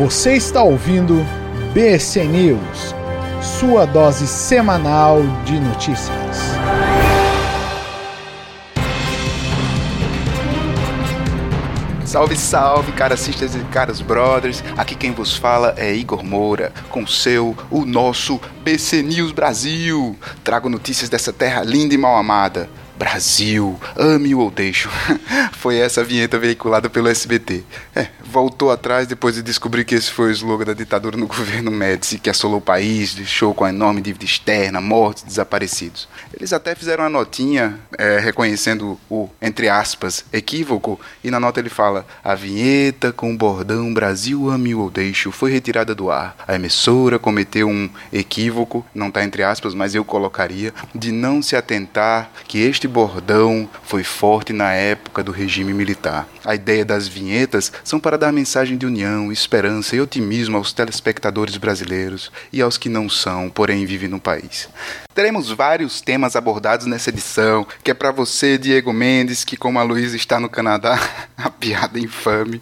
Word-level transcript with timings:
Você 0.00 0.32
está 0.32 0.62
ouvindo 0.62 1.26
BC 1.74 2.24
News, 2.24 2.94
sua 3.42 3.84
dose 3.84 4.26
semanal 4.26 5.20
de 5.44 5.60
notícias. 5.60 6.38
Salve, 12.02 12.34
salve, 12.34 12.92
caras 12.92 13.20
sisters 13.20 13.54
e 13.54 13.58
caras 13.64 14.00
brothers. 14.00 14.64
Aqui 14.74 14.94
quem 14.94 15.12
vos 15.12 15.36
fala 15.36 15.74
é 15.76 15.94
Igor 15.94 16.24
Moura, 16.24 16.72
com 16.88 17.06
seu, 17.06 17.54
o 17.70 17.84
nosso 17.84 18.40
BC 18.64 19.02
News 19.02 19.32
Brasil. 19.32 20.16
Trago 20.42 20.70
notícias 20.70 21.10
dessa 21.10 21.30
terra 21.30 21.62
linda 21.62 21.94
e 21.94 21.98
mal 21.98 22.16
amada. 22.16 22.70
Brasil, 23.00 23.80
ame-o 23.96 24.40
ou 24.40 24.50
deixo. 24.50 24.90
Foi 25.56 25.78
essa 25.78 26.02
a 26.02 26.04
vinheta 26.04 26.38
veiculada 26.38 26.90
pelo 26.90 27.08
SBT. 27.08 27.64
É, 27.96 28.08
voltou 28.22 28.70
atrás 28.70 29.06
depois 29.06 29.36
de 29.36 29.42
descobrir 29.42 29.84
que 29.84 29.94
esse 29.94 30.10
foi 30.10 30.28
o 30.28 30.32
slogan 30.32 30.66
da 30.66 30.74
ditadura 30.74 31.16
no 31.16 31.26
governo 31.26 31.70
Médici, 31.70 32.18
que 32.18 32.28
assolou 32.28 32.58
o 32.58 32.62
país, 32.62 33.14
deixou 33.14 33.54
com 33.54 33.64
a 33.64 33.70
enorme 33.70 34.02
dívida 34.02 34.26
externa, 34.26 34.82
mortes, 34.82 35.22
desaparecidos. 35.22 36.08
Eles 36.32 36.52
até 36.52 36.74
fizeram 36.74 37.04
uma 37.04 37.10
notinha 37.10 37.78
é, 37.98 38.18
reconhecendo 38.18 39.00
o, 39.10 39.30
entre 39.40 39.68
aspas, 39.68 40.24
equívoco, 40.30 41.00
e 41.24 41.30
na 41.30 41.40
nota 41.40 41.58
ele 41.58 41.70
fala: 41.70 42.06
a 42.22 42.34
vinheta 42.34 43.12
com 43.12 43.32
o 43.32 43.36
bordão 43.36 43.92
Brasil 43.94 44.50
ame 44.50 44.74
ou 44.74 44.90
deixo 44.90 45.32
foi 45.32 45.50
retirada 45.50 45.94
do 45.94 46.10
ar. 46.10 46.36
A 46.46 46.54
emissora 46.54 47.18
cometeu 47.18 47.66
um 47.66 47.88
equívoco, 48.12 48.84
não 48.94 49.08
está 49.08 49.24
entre 49.24 49.42
aspas, 49.42 49.74
mas 49.74 49.94
eu 49.94 50.04
colocaria, 50.04 50.74
de 50.94 51.10
não 51.10 51.40
se 51.40 51.56
atentar 51.56 52.30
que 52.46 52.60
este 52.60 52.89
bordão 52.90 53.68
foi 53.82 54.04
forte 54.04 54.52
na 54.52 54.72
época 54.72 55.22
do 55.22 55.32
regime 55.32 55.72
militar. 55.72 56.28
A 56.44 56.54
ideia 56.54 56.84
das 56.84 57.08
vinhetas 57.08 57.72
são 57.82 57.98
para 57.98 58.18
dar 58.18 58.32
mensagem 58.32 58.76
de 58.76 58.84
união, 58.84 59.32
esperança 59.32 59.96
e 59.96 60.00
otimismo 60.00 60.56
aos 60.56 60.72
telespectadores 60.72 61.56
brasileiros 61.56 62.30
e 62.52 62.60
aos 62.60 62.76
que 62.76 62.88
não 62.88 63.08
são, 63.08 63.48
porém 63.48 63.86
vivem 63.86 64.08
no 64.08 64.20
país. 64.20 64.68
Teremos 65.14 65.50
vários 65.50 66.00
temas 66.00 66.36
abordados 66.36 66.86
nessa 66.86 67.10
edição, 67.10 67.66
que 67.82 67.90
é 67.90 67.94
para 67.94 68.10
você, 68.10 68.58
Diego 68.58 68.92
Mendes, 68.92 69.44
que 69.44 69.56
como 69.56 69.78
a 69.78 69.82
Luísa 69.82 70.16
está 70.16 70.38
no 70.38 70.48
Canadá, 70.48 70.98
a 71.36 71.50
piada 71.50 71.98
infame. 71.98 72.60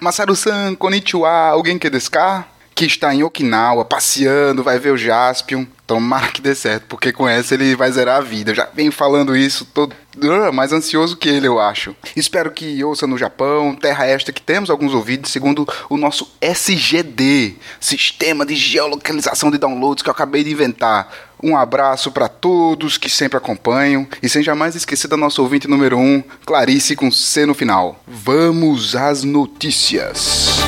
Masaru-san, 0.00 0.74
konnichiwa, 0.74 1.30
alguém 1.30 1.78
quer 1.78 1.90
descar? 1.90 2.48
Que 2.74 2.84
está 2.84 3.14
em 3.14 3.22
Okinawa, 3.22 3.84
passeando, 3.84 4.62
vai 4.62 4.78
ver 4.78 4.92
o 4.92 4.96
Jaspion. 4.96 5.66
Tomara 5.88 6.28
que 6.28 6.42
dê 6.42 6.54
certo, 6.54 6.84
porque 6.86 7.14
com 7.14 7.26
essa 7.26 7.54
ele 7.54 7.74
vai 7.74 7.90
zerar 7.90 8.18
a 8.18 8.20
vida. 8.20 8.50
Eu 8.50 8.54
já 8.54 8.68
venho 8.74 8.92
falando 8.92 9.34
isso, 9.34 9.64
todo 9.64 9.96
uh, 10.18 10.52
mais 10.52 10.70
ansioso 10.70 11.16
que 11.16 11.30
ele, 11.30 11.48
eu 11.48 11.58
acho. 11.58 11.96
Espero 12.14 12.50
que 12.50 12.84
ouça 12.84 13.06
no 13.06 13.16
Japão, 13.16 13.74
terra 13.74 14.04
esta 14.04 14.30
que 14.30 14.42
temos 14.42 14.68
alguns 14.68 14.92
ouvidos, 14.92 15.32
segundo 15.32 15.66
o 15.88 15.96
nosso 15.96 16.30
SGD, 16.42 17.54
Sistema 17.80 18.44
de 18.44 18.54
Geolocalização 18.54 19.50
de 19.50 19.56
Downloads 19.56 20.02
que 20.02 20.10
eu 20.10 20.12
acabei 20.12 20.44
de 20.44 20.52
inventar. 20.52 21.10
Um 21.42 21.56
abraço 21.56 22.12
para 22.12 22.28
todos 22.28 22.98
que 22.98 23.08
sempre 23.08 23.38
acompanham 23.38 24.06
e 24.22 24.28
sem 24.28 24.42
jamais 24.42 24.76
esquecer 24.76 25.08
da 25.08 25.16
nossa 25.16 25.40
ouvinte 25.40 25.66
número 25.66 25.96
1, 25.96 26.02
um, 26.02 26.22
Clarice 26.44 26.96
com 26.96 27.10
C 27.10 27.46
no 27.46 27.54
final. 27.54 27.98
Vamos 28.06 28.94
às 28.94 29.24
notícias. 29.24 30.58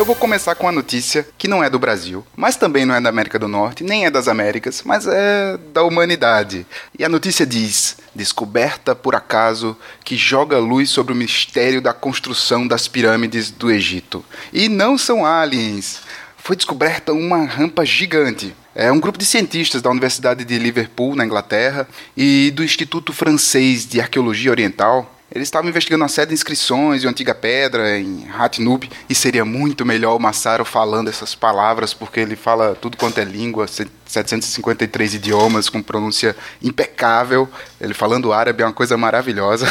Eu 0.00 0.04
vou 0.06 0.16
começar 0.16 0.54
com 0.54 0.64
uma 0.64 0.72
notícia 0.72 1.28
que 1.36 1.46
não 1.46 1.62
é 1.62 1.68
do 1.68 1.78
Brasil, 1.78 2.24
mas 2.34 2.56
também 2.56 2.86
não 2.86 2.94
é 2.94 3.00
da 3.02 3.10
América 3.10 3.38
do 3.38 3.46
Norte, 3.46 3.84
nem 3.84 4.06
é 4.06 4.10
das 4.10 4.28
Américas, 4.28 4.80
mas 4.82 5.06
é 5.06 5.58
da 5.74 5.82
humanidade. 5.82 6.66
E 6.98 7.04
a 7.04 7.08
notícia 7.08 7.44
diz: 7.44 7.98
descoberta 8.14 8.94
por 8.94 9.14
acaso 9.14 9.76
que 10.02 10.16
joga 10.16 10.56
luz 10.56 10.88
sobre 10.88 11.12
o 11.12 11.16
mistério 11.16 11.82
da 11.82 11.92
construção 11.92 12.66
das 12.66 12.88
pirâmides 12.88 13.50
do 13.50 13.70
Egito. 13.70 14.24
E 14.54 14.70
não 14.70 14.96
são 14.96 15.26
aliens. 15.26 16.00
Foi 16.38 16.56
descoberta 16.56 17.12
uma 17.12 17.44
rampa 17.44 17.84
gigante. 17.84 18.56
É 18.74 18.90
um 18.90 19.00
grupo 19.00 19.18
de 19.18 19.26
cientistas 19.26 19.82
da 19.82 19.90
Universidade 19.90 20.46
de 20.46 20.58
Liverpool, 20.58 21.14
na 21.14 21.26
Inglaterra, 21.26 21.86
e 22.16 22.50
do 22.52 22.64
Instituto 22.64 23.12
Francês 23.12 23.86
de 23.86 24.00
Arqueologia 24.00 24.50
Oriental, 24.50 25.19
eles 25.32 25.46
estavam 25.46 25.68
investigando 25.68 26.02
uma 26.02 26.08
série 26.08 26.28
de 26.28 26.34
inscrições 26.34 27.00
de 27.00 27.08
antiga 27.08 27.34
pedra 27.34 27.98
em 27.98 28.28
Hatnub 28.28 28.90
e 29.08 29.14
seria 29.14 29.44
muito 29.44 29.86
melhor 29.86 30.16
o 30.16 30.20
Massaro 30.20 30.64
falando 30.64 31.08
essas 31.08 31.34
palavras, 31.34 31.94
porque 31.94 32.20
ele 32.20 32.36
fala 32.36 32.74
tudo 32.74 32.96
quanto 32.96 33.18
é 33.18 33.24
língua, 33.24 33.66
753 34.10 35.14
idiomas 35.14 35.68
com 35.68 35.80
pronúncia 35.80 36.36
impecável. 36.60 37.48
Ele 37.80 37.94
falando 37.94 38.32
árabe 38.32 38.62
é 38.62 38.66
uma 38.66 38.72
coisa 38.72 38.96
maravilhosa. 38.96 39.66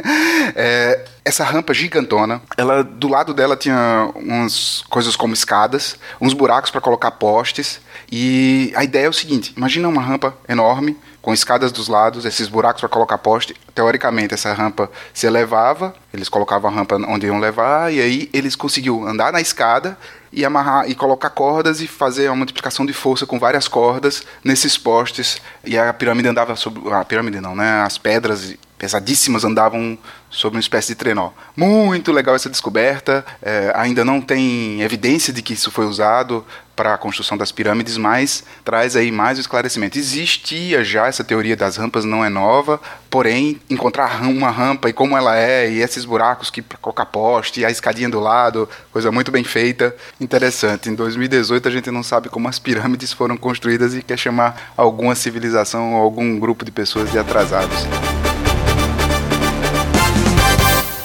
é, 0.54 1.04
essa 1.24 1.44
rampa 1.44 1.72
gigantona, 1.72 2.40
ela 2.56 2.82
do 2.84 3.08
lado 3.08 3.32
dela 3.32 3.56
tinha 3.56 4.10
umas 4.14 4.84
coisas 4.88 5.16
como 5.16 5.34
escadas, 5.34 5.96
uns 6.20 6.34
buracos 6.34 6.70
para 6.70 6.80
colocar 6.80 7.10
postes. 7.12 7.80
E 8.10 8.72
a 8.76 8.84
ideia 8.84 9.06
é 9.06 9.08
o 9.08 9.12
seguinte: 9.12 9.52
imagina 9.56 9.88
uma 9.88 10.02
rampa 10.02 10.36
enorme 10.48 10.96
com 11.20 11.34
escadas 11.34 11.72
dos 11.72 11.88
lados, 11.88 12.24
esses 12.24 12.48
buracos 12.48 12.80
para 12.80 12.88
colocar 12.88 13.18
poste. 13.18 13.54
Teoricamente, 13.74 14.34
essa 14.34 14.52
rampa 14.52 14.90
se 15.12 15.26
elevava, 15.26 15.94
eles 16.12 16.28
colocavam 16.28 16.70
a 16.70 16.74
rampa 16.74 16.96
onde 16.96 17.26
iam 17.26 17.38
levar, 17.38 17.92
e 17.92 18.00
aí 18.00 18.30
eles 18.32 18.56
conseguiam 18.56 19.06
andar 19.06 19.32
na 19.32 19.40
escada 19.40 19.98
e 20.32 20.44
amarrar 20.44 20.88
e 20.88 20.94
colocar 20.94 21.30
cordas 21.30 21.80
e 21.80 21.86
fazer 21.86 22.28
uma 22.28 22.36
multiplicação 22.36 22.84
de 22.84 22.92
força 22.92 23.26
com 23.26 23.38
várias 23.38 23.68
cordas 23.68 24.22
nesses 24.44 24.76
postes. 24.76 25.40
E 25.64 25.78
a 25.78 25.92
pirâmide 25.92 26.28
andava 26.28 26.56
sobre. 26.56 26.92
A 26.92 27.04
pirâmide 27.04 27.40
não, 27.40 27.54
né? 27.54 27.82
As 27.82 27.98
pedras 27.98 28.54
pesadíssimas 28.78 29.44
andavam 29.44 29.98
sobre 30.30 30.56
uma 30.56 30.60
espécie 30.60 30.88
de 30.88 30.94
trenó. 30.94 31.30
Muito 31.56 32.12
legal 32.12 32.34
essa 32.34 32.48
descoberta. 32.48 33.24
É, 33.42 33.72
ainda 33.74 34.04
não 34.04 34.20
tem 34.20 34.80
evidência 34.82 35.32
de 35.32 35.42
que 35.42 35.54
isso 35.54 35.70
foi 35.70 35.86
usado 35.86 36.44
para 36.78 36.94
a 36.94 36.98
construção 36.98 37.36
das 37.36 37.50
pirâmides, 37.50 37.96
mas 37.96 38.44
traz 38.64 38.94
aí 38.94 39.10
mais 39.10 39.36
o 39.36 39.40
esclarecimento. 39.40 39.98
Existia 39.98 40.84
já 40.84 41.08
essa 41.08 41.24
teoria 41.24 41.56
das 41.56 41.76
rampas, 41.76 42.04
não 42.04 42.24
é 42.24 42.28
nova, 42.28 42.80
porém, 43.10 43.60
encontrar 43.68 44.22
uma 44.22 44.48
rampa 44.48 44.88
e 44.88 44.92
como 44.92 45.16
ela 45.16 45.36
é, 45.36 45.68
e 45.68 45.82
esses 45.82 46.04
buracos 46.04 46.50
que 46.50 46.62
colocar 46.80 47.06
poste, 47.06 47.60
e 47.60 47.64
a 47.64 47.70
escadinha 47.70 48.08
do 48.08 48.20
lado, 48.20 48.68
coisa 48.92 49.10
muito 49.10 49.32
bem 49.32 49.42
feita, 49.42 49.92
interessante. 50.20 50.88
Em 50.88 50.94
2018 50.94 51.66
a 51.66 51.70
gente 51.72 51.90
não 51.90 52.04
sabe 52.04 52.28
como 52.28 52.46
as 52.46 52.60
pirâmides 52.60 53.12
foram 53.12 53.36
construídas 53.36 53.92
e 53.92 54.00
quer 54.00 54.16
chamar 54.16 54.72
alguma 54.76 55.16
civilização 55.16 55.94
ou 55.94 56.00
algum 56.00 56.38
grupo 56.38 56.64
de 56.64 56.70
pessoas 56.70 57.10
de 57.10 57.18
atrasados. 57.18 57.88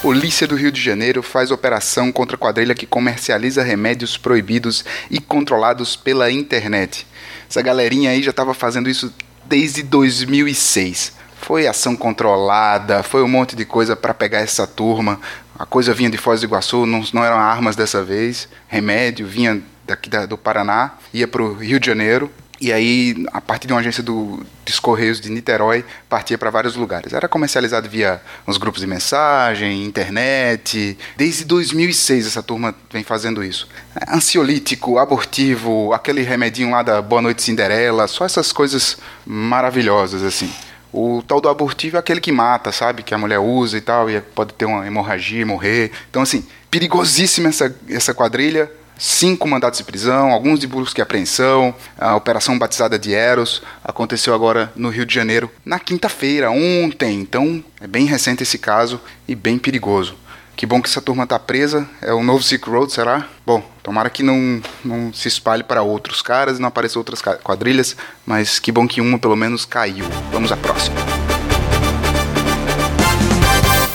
Polícia 0.03 0.46
do 0.46 0.58
Rio 0.58 0.69
de 0.69 0.81
Janeiro 0.81 1.24
faz 1.24 1.50
operação 1.50 2.12
contra 2.12 2.36
quadrilha 2.38 2.75
que 2.75 2.86
comercializa 2.86 3.64
remédios 3.64 4.18
proibidos 4.18 4.84
e 5.09 5.18
controlados 5.18 5.96
pela 5.96 6.30
internet. 6.30 7.08
Essa 7.50 7.62
galerinha 7.62 8.09
aí 8.09 8.22
já 8.22 8.31
estava 8.31 8.53
fazendo 8.53 8.90
isso 8.90 9.14
desde 9.46 9.81
2006. 9.81 11.14
Foi 11.38 11.68
ação 11.68 11.96
controlada, 11.96 13.02
foi 13.02 13.24
um 13.24 13.30
monte 13.30 13.56
de 13.56 13.64
coisa 13.64 13.96
para 13.96 14.14
pegar 14.14 14.40
essa 14.40 14.68
turma. 14.68 15.22
A 15.58 15.66
coisa 15.66 15.94
vinha 15.94 16.09
de 16.09 16.18
Foz 16.18 16.41
do 16.41 16.47
Iguaçu, 16.47 16.85
não, 16.85 17.02
não 17.14 17.24
eram 17.24 17.38
armas 17.38 17.78
dessa 17.78 18.03
vez, 18.03 18.50
remédio, 18.68 19.25
vinha 19.25 19.64
daqui 19.88 20.09
da, 20.09 20.25
do 20.25 20.38
Paraná, 20.38 20.96
ia 21.14 21.30
para 21.30 21.41
o 21.41 21.53
Rio 21.53 21.80
de 21.80 21.85
Janeiro. 21.85 22.30
E 22.59 22.74
aí, 22.74 23.25
a 23.31 23.40
partir 23.40 23.68
de 23.68 23.74
uma 23.74 23.80
agência 23.80 24.03
do, 24.03 24.46
Correios 24.83 25.21
de 25.21 25.31
Niterói, 25.31 25.85
partia 26.09 26.38
para 26.38 26.49
vários 26.49 26.75
lugares. 26.75 27.13
Era 27.13 27.29
comercializado 27.29 27.88
via 27.89 28.21
uns 28.45 28.57
grupos 28.57 28.81
de 28.81 28.88
mensagem, 28.88 29.85
internet. 29.85 30.97
Desde 31.16 31.45
2006 31.45 32.27
essa 32.27 32.44
turma 32.44 32.75
vem 32.91 33.01
fazendo 33.01 33.41
isso. 33.41 33.66
Ansiolítico, 34.09 34.99
abortivo, 34.99 35.93
aquele 35.93 36.22
remedinho 36.22 36.69
lá 36.69 36.83
da 36.83 37.01
Boa 37.01 37.22
Noite 37.22 37.41
Cinderela, 37.41 38.07
só 38.09 38.25
essas 38.25 38.51
coisas 38.51 38.97
maravilhosas, 39.25 40.22
assim. 40.22 40.51
O 40.91 41.23
tal 41.25 41.39
do 41.39 41.47
abortivo 41.47 41.95
é 41.95 41.99
aquele 42.01 42.19
que 42.19 42.31
mata, 42.31 42.72
sabe? 42.73 43.03
Que 43.03 43.16
a 43.16 43.17
mulher 43.17 43.39
usa 43.39 43.77
e 43.77 43.81
tal, 43.81 44.09
e 44.09 44.19
pode 44.19 44.53
ter 44.53 44.66
uma 44.66 44.85
hemorragia 44.85 45.41
e 45.41 45.46
morrer. 45.46 45.91
Então, 46.09 46.22
assim, 46.22 46.46
perigosíssima 46.69 47.47
essa, 47.47 47.73
essa 47.90 48.13
quadrilha 48.13 48.69
cinco 48.97 49.47
mandatos 49.47 49.79
de 49.79 49.84
prisão, 49.84 50.31
alguns 50.31 50.59
de 50.59 50.67
busca 50.67 51.01
e 51.01 51.03
apreensão. 51.03 51.73
A 51.97 52.16
operação 52.16 52.57
batizada 52.57 52.97
de 52.97 53.13
Eros 53.13 53.61
aconteceu 53.84 54.34
agora 54.34 54.72
no 54.75 54.90
Rio 54.90 55.05
de 55.05 55.13
Janeiro 55.13 55.51
na 55.66 55.79
quinta-feira, 55.79 56.51
ontem. 56.51 57.19
Então 57.19 57.63
é 57.79 57.87
bem 57.87 58.05
recente 58.05 58.43
esse 58.43 58.57
caso 58.57 58.99
e 59.28 59.35
bem 59.35 59.57
perigoso. 59.57 60.16
Que 60.55 60.66
bom 60.66 60.81
que 60.81 60.87
essa 60.87 61.01
turma 61.01 61.23
está 61.23 61.40
presa. 61.40 61.87
É 62.01 62.13
o 62.13 62.23
novo 62.23 62.43
Silk 62.43 62.69
Road, 62.69 62.91
será? 62.93 63.28
Bom, 63.45 63.63
tomara 63.81 64.09
que 64.09 64.22
não, 64.22 64.61
não 64.85 65.11
se 65.11 65.28
espalhe 65.28 65.63
para 65.63 65.81
outros 65.81 66.22
caras 66.22 66.57
e 66.57 66.61
não 66.61 66.67
apareçam 66.67 66.99
outras 66.99 67.22
quadrilhas, 67.22 67.97
mas 68.25 68.59
que 68.59 68.72
bom 68.72 68.87
que 68.87 69.01
uma 69.01 69.17
pelo 69.17 69.35
menos 69.35 69.66
caiu. 69.66 70.05
Vamos 70.31 70.51
à 70.51 70.57
próxima. 70.57 70.96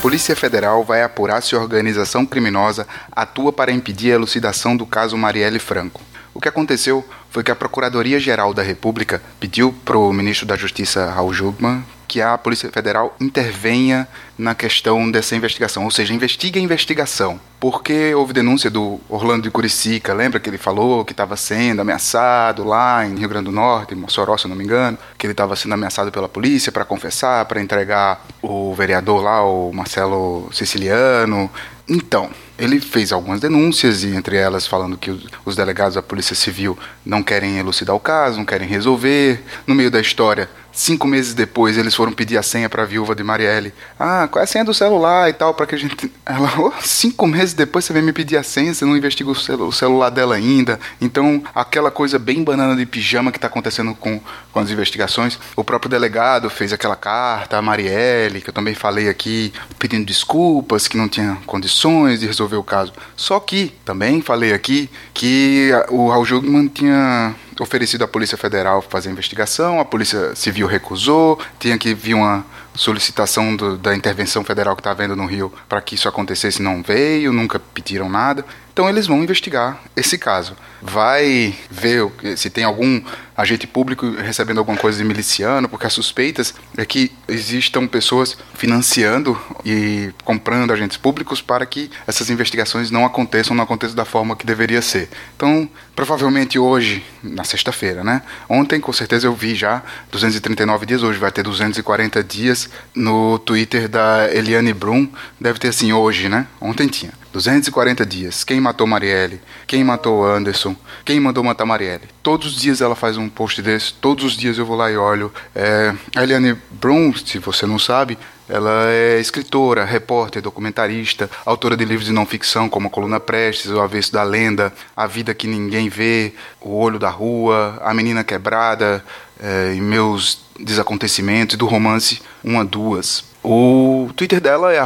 Polícia 0.01 0.37
Federal 0.37 0.85
vai 0.85 1.03
apurar 1.03 1.43
se 1.43 1.57
organização 1.57 2.25
criminosa 2.25 2.87
atua 3.11 3.53
para 3.53 3.73
impedir 3.73 4.13
a 4.13 4.15
elucidação 4.15 4.77
do 4.77 4.87
caso 4.87 5.17
Marielle 5.17 5.59
Franco. 5.59 6.01
O 6.33 6.41
que 6.41 6.49
aconteceu 6.49 7.05
foi 7.31 7.43
que 7.43 7.51
a 7.51 7.57
Procuradoria-Geral 7.57 8.55
da 8.55 8.63
República 8.63 9.21
pediu 9.41 9.75
para 9.85 9.99
o 9.99 10.13
ministro 10.13 10.47
da 10.47 10.57
Justiça, 10.57 11.11
Raul 11.11 11.35
Jugman, 11.35 11.85
que 12.09 12.23
a 12.23 12.39
Polícia 12.39 12.71
Federal 12.71 13.15
intervenha 13.21 14.09
na 14.39 14.55
questão 14.55 15.11
dessa 15.11 15.37
investigação, 15.37 15.85
ou 15.85 15.91
seja, 15.91 16.15
investigue 16.15 16.59
a 16.59 16.63
investigação. 16.63 17.39
Porque 17.61 18.15
houve 18.15 18.33
denúncia 18.33 18.71
do 18.71 18.99
Orlando 19.09 19.43
de 19.43 19.51
Curicica, 19.51 20.15
lembra 20.15 20.41
que 20.41 20.49
ele 20.49 20.57
falou 20.59 21.05
que 21.05 21.13
estava 21.13 21.37
sendo 21.37 21.83
ameaçado 21.83 22.65
lá 22.65 23.05
em 23.05 23.17
Rio 23.17 23.29
Grande 23.29 23.47
do 23.47 23.53
Norte, 23.53 23.95
em 23.95 23.97
Mossoró, 23.97 24.39
se 24.39 24.49
não 24.49 24.57
me 24.57 24.65
engano, 24.65 24.97
que 25.19 25.27
ele 25.27 25.33
estava 25.33 25.55
sendo 25.55 25.75
ameaçado 25.75 26.11
pela 26.11 26.29
polícia 26.29 26.73
para 26.73 26.85
confessar, 26.85 27.45
para 27.45 27.61
entregar 27.61 28.25
o 28.41 28.73
vereador 28.75 29.23
lá, 29.23 29.45
o 29.45 29.73
Marcelo 29.73 30.49
Siciliano. 30.53 31.51
Então, 31.89 32.31
ele 32.59 32.81
fez 32.81 33.13
algumas 33.13 33.41
denúncias, 33.41 34.05
e 34.05 34.15
entre 34.15 34.37
elas 34.37 34.67
falando 34.67 34.97
que 34.97 35.11
os 35.45 35.57
delegados 35.57 35.95
da 35.95 36.03
Polícia 36.03 36.35
Civil 36.35 36.79
não 37.05 37.23
querem 37.23 37.59
elucidar 37.59 37.97
o 37.97 38.01
caso, 38.01 38.37
não 38.37 38.45
querem 38.45 38.69
resolver. 38.69 39.43
No 39.67 39.75
meio 39.75 39.91
da 39.91 40.01
história, 40.01 40.51
Cinco 40.79 41.09
meses 41.09 41.35
depois, 41.35 41.77
eles 41.77 41.93
foram 41.93 42.13
pedir 42.13 42.39
a 42.39 42.43
senha 42.43 42.69
para 42.69 42.85
a 42.85 42.87
viúva 42.87 43.13
de 43.13 43.25
Marielle. 43.25 43.75
Ah, 43.99 44.29
qual 44.31 44.41
é 44.41 44.45
a 44.45 44.47
senha 44.47 44.65
do 44.65 44.73
celular 44.73 45.29
e 45.29 45.33
tal, 45.33 45.53
para 45.53 45.67
que 45.67 45.75
a 45.75 45.79
gente. 45.79 46.09
Ela, 46.25 46.53
oh, 46.57 46.71
cinco 46.81 47.27
meses 47.27 47.53
depois 47.53 47.85
você 47.85 47.93
vem 47.93 48.01
me 48.01 48.13
pedir 48.13 48.37
a 48.37 48.45
senha, 48.45 48.73
você 48.73 48.85
não 48.85 48.97
investiga 48.97 49.29
o, 49.29 49.35
celu... 49.35 49.67
o 49.67 49.73
celular 49.73 50.09
dela 50.09 50.37
ainda. 50.37 50.79
Então, 51.01 51.43
aquela 51.53 51.91
coisa 51.91 52.17
bem 52.17 52.45
banana 52.45 52.77
de 52.77 52.87
pijama 52.87 53.33
que 53.33 53.39
está 53.39 53.49
acontecendo 53.49 53.93
com, 53.93 54.21
com 54.53 54.61
as 54.61 54.71
investigações. 54.71 55.37
O 55.57 55.65
próprio 55.65 55.91
delegado 55.91 56.49
fez 56.49 56.73
aquela 56.73 56.95
carta 56.95 57.57
a 57.57 57.63
Marielle, 57.63 58.41
que 58.41 58.51
eu 58.51 58.55
também 58.55 58.77
falei 58.77 59.09
aqui, 59.09 59.53
pedindo 59.81 60.07
desculpas, 60.07 60.87
que 60.87 60.97
não 60.97 61.09
tinha 61.09 61.39
condições 61.45 62.21
de 62.21 62.27
resolver 62.29 62.57
o 62.57 62.63
caso. 62.63 62.93
Só 63.17 63.41
que, 63.41 63.75
também 63.85 64.23
falei 64.23 64.53
aqui, 64.53 64.89
que 65.13 65.73
o 65.89 66.09
Raul 66.09 66.25
Jugman 66.25 66.69
tinha 66.69 67.35
oferecido 67.61 68.05
à 68.05 68.09
Polícia 68.09 68.37
Federal 68.37 68.83
fazer 68.83 69.09
a 69.09 69.13
investigação, 69.13 69.81
a 69.81 69.85
Polícia 69.85 70.35
Civil 70.35 70.67
recusou, 70.67 71.39
tinha 71.59 71.77
que 71.79 71.95
vir 71.95 72.15
uma 72.15 72.45
solicitação 72.75 73.57
do, 73.57 73.77
da 73.77 73.95
intervenção 73.95 74.45
federal 74.45 74.77
que 74.77 74.81
está 74.81 74.91
havendo 74.91 75.17
no 75.17 75.27
Rio 75.27 75.53
para 75.69 75.81
que 75.81 75.95
isso 75.95 76.09
acontecesse, 76.09 76.63
não 76.63 76.83
veio, 76.83 77.33
nunca 77.33 77.59
pediram 77.59 78.09
nada. 78.09 78.45
Então 78.79 78.89
eles 78.89 79.09
vão 79.09 79.21
investigar 79.25 79.83
esse 79.97 80.17
caso. 80.17 80.57
Vai 80.81 81.53
ver 81.69 82.09
se 82.37 82.49
tem 82.49 82.63
algum 82.63 83.03
agente 83.37 83.67
público 83.67 84.09
recebendo 84.13 84.59
alguma 84.59 84.79
coisa 84.79 84.97
de 84.99 85.03
miliciano, 85.03 85.69
porque 85.69 85.85
as 85.85 85.93
suspeitas 85.93 86.55
é 86.77 86.87
que 86.87 87.11
existam 87.27 87.89
pessoas 87.89 88.39
financiando 88.55 89.37
e 89.65 90.11
comprando 90.23 90.73
agentes 90.73 90.97
públicos 90.97 91.43
para 91.43 91.67
que 91.67 91.91
essas 92.07 92.31
investigações 92.31 92.89
não 92.89 93.05
aconteçam, 93.05 93.57
não 93.57 93.65
aconteçam 93.65 93.97
da 93.97 94.05
forma 94.05 94.37
que 94.37 94.47
deveria 94.47 94.81
ser. 94.81 95.09
Então, 95.37 95.69
provavelmente 95.97 96.57
hoje, 96.57 97.05
na 97.21 97.43
sexta-feira, 97.43 98.05
né? 98.05 98.23
Ontem, 98.49 98.81
com 98.81 98.93
certeza, 98.93 99.27
eu 99.27 99.35
vi 99.35 99.57
já 99.57 99.83
239 100.13 100.87
dias, 100.87 101.03
hoje 101.03 101.19
vai 101.19 101.33
ter 101.33 101.43
240 101.43 102.23
dias 102.23 102.71
no 102.95 103.41
Twitter 103.41 103.89
da 103.89 104.33
Eliane 104.33 104.73
Brum. 104.73 105.09
Deve 105.41 105.59
ter 105.59 105.67
assim 105.67 105.93
hoje, 105.93 106.29
né? 106.29 106.47
Ontem 106.61 106.87
tinha. 106.87 107.18
240 107.33 108.07
dias. 108.07 108.45
Quem 108.45 108.61
matou 108.61 108.87
Marielle? 108.87 109.41
Quem 109.67 109.85
matou 109.85 110.27
Anderson? 110.27 110.75
Quem 111.05 111.21
mandou 111.21 111.45
matar 111.45 111.67
Marielle? 111.67 112.09
Todos 112.23 112.55
os 112.55 112.61
dias 112.61 112.81
ela 112.81 112.95
faz 112.95 113.17
um 113.17 113.29
post 113.29 113.61
desse, 113.61 113.93
todos 113.95 114.25
os 114.25 114.37
dias 114.37 114.59
eu 114.59 114.67
vou 114.67 114.77
lá 114.77 114.91
e 114.91 114.97
olho. 114.97 115.33
É, 115.55 115.95
a 116.17 116.23
Eliane 116.23 116.57
Brum, 116.71 117.15
se 117.15 117.39
você 117.39 117.67
não 117.67 117.79
sabe, 117.79 118.19
ela 118.49 118.87
é 118.87 119.21
escritora, 119.21 119.85
repórter, 119.85 120.41
documentarista, 120.41 121.31
autora 121.45 121.77
de 121.77 121.85
livros 121.85 122.07
de 122.07 122.13
não 122.13 122.25
ficção 122.25 122.69
como 122.69 122.89
A 122.89 122.91
Coluna 122.91 123.21
Prestes, 123.21 123.71
O 123.71 123.81
Avesso 123.81 124.13
da 124.13 124.23
Lenda, 124.23 124.73
A 124.97 125.07
Vida 125.07 125.35
que 125.35 125.47
Ninguém 125.47 125.89
Vê, 125.91 126.33
O 126.61 126.75
Olho 126.75 126.99
da 126.99 127.11
Rua, 127.11 127.79
A 127.85 127.93
Menina 127.93 128.25
Quebrada 128.25 129.05
é, 129.39 129.75
e 129.77 129.81
Meus 129.81 130.41
Desacontecimentos, 130.59 131.55
e 131.55 131.59
do 131.59 131.67
romance 131.67 132.23
Uma 132.43 132.65
Duas. 132.65 133.23
O 133.51 134.11
Twitter 134.15 134.43
dela 134.43 134.75
é 134.75 134.81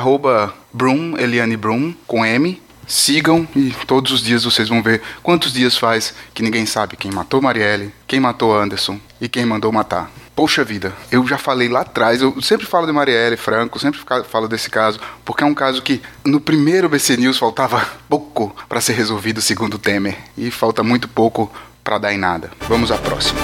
Brum, 0.72 1.18
Eliane 1.18 1.56
Brum, 1.56 1.92
com 2.06 2.24
M. 2.24 2.62
Sigam 2.86 3.48
e 3.56 3.72
todos 3.88 4.12
os 4.12 4.22
dias 4.22 4.44
vocês 4.44 4.68
vão 4.68 4.80
ver 4.80 5.02
quantos 5.20 5.52
dias 5.52 5.76
faz 5.76 6.14
que 6.32 6.44
ninguém 6.44 6.64
sabe 6.64 6.96
quem 6.96 7.10
matou 7.10 7.42
Marielle, 7.42 7.92
quem 8.06 8.20
matou 8.20 8.56
Anderson 8.56 9.00
e 9.20 9.28
quem 9.28 9.44
mandou 9.44 9.72
matar. 9.72 10.08
Poxa 10.36 10.62
vida, 10.62 10.92
eu 11.10 11.26
já 11.26 11.36
falei 11.36 11.68
lá 11.68 11.80
atrás, 11.80 12.22
eu 12.22 12.40
sempre 12.40 12.64
falo 12.64 12.86
de 12.86 12.92
Marielle 12.92 13.36
Franco, 13.36 13.80
sempre 13.80 14.00
falo 14.28 14.46
desse 14.46 14.70
caso, 14.70 15.00
porque 15.24 15.42
é 15.42 15.46
um 15.46 15.54
caso 15.54 15.82
que 15.82 16.00
no 16.24 16.40
primeiro 16.40 16.88
BC 16.88 17.16
News 17.16 17.38
faltava 17.38 17.84
pouco 18.08 18.54
para 18.68 18.80
ser 18.80 18.92
resolvido 18.92 19.42
segundo 19.42 19.76
Temer 19.76 20.16
e 20.38 20.52
falta 20.52 20.84
muito 20.84 21.08
pouco 21.08 21.50
para 21.82 21.98
dar 21.98 22.14
em 22.14 22.18
nada. 22.18 22.52
Vamos 22.68 22.92
à 22.92 22.96
próxima. 22.96 23.40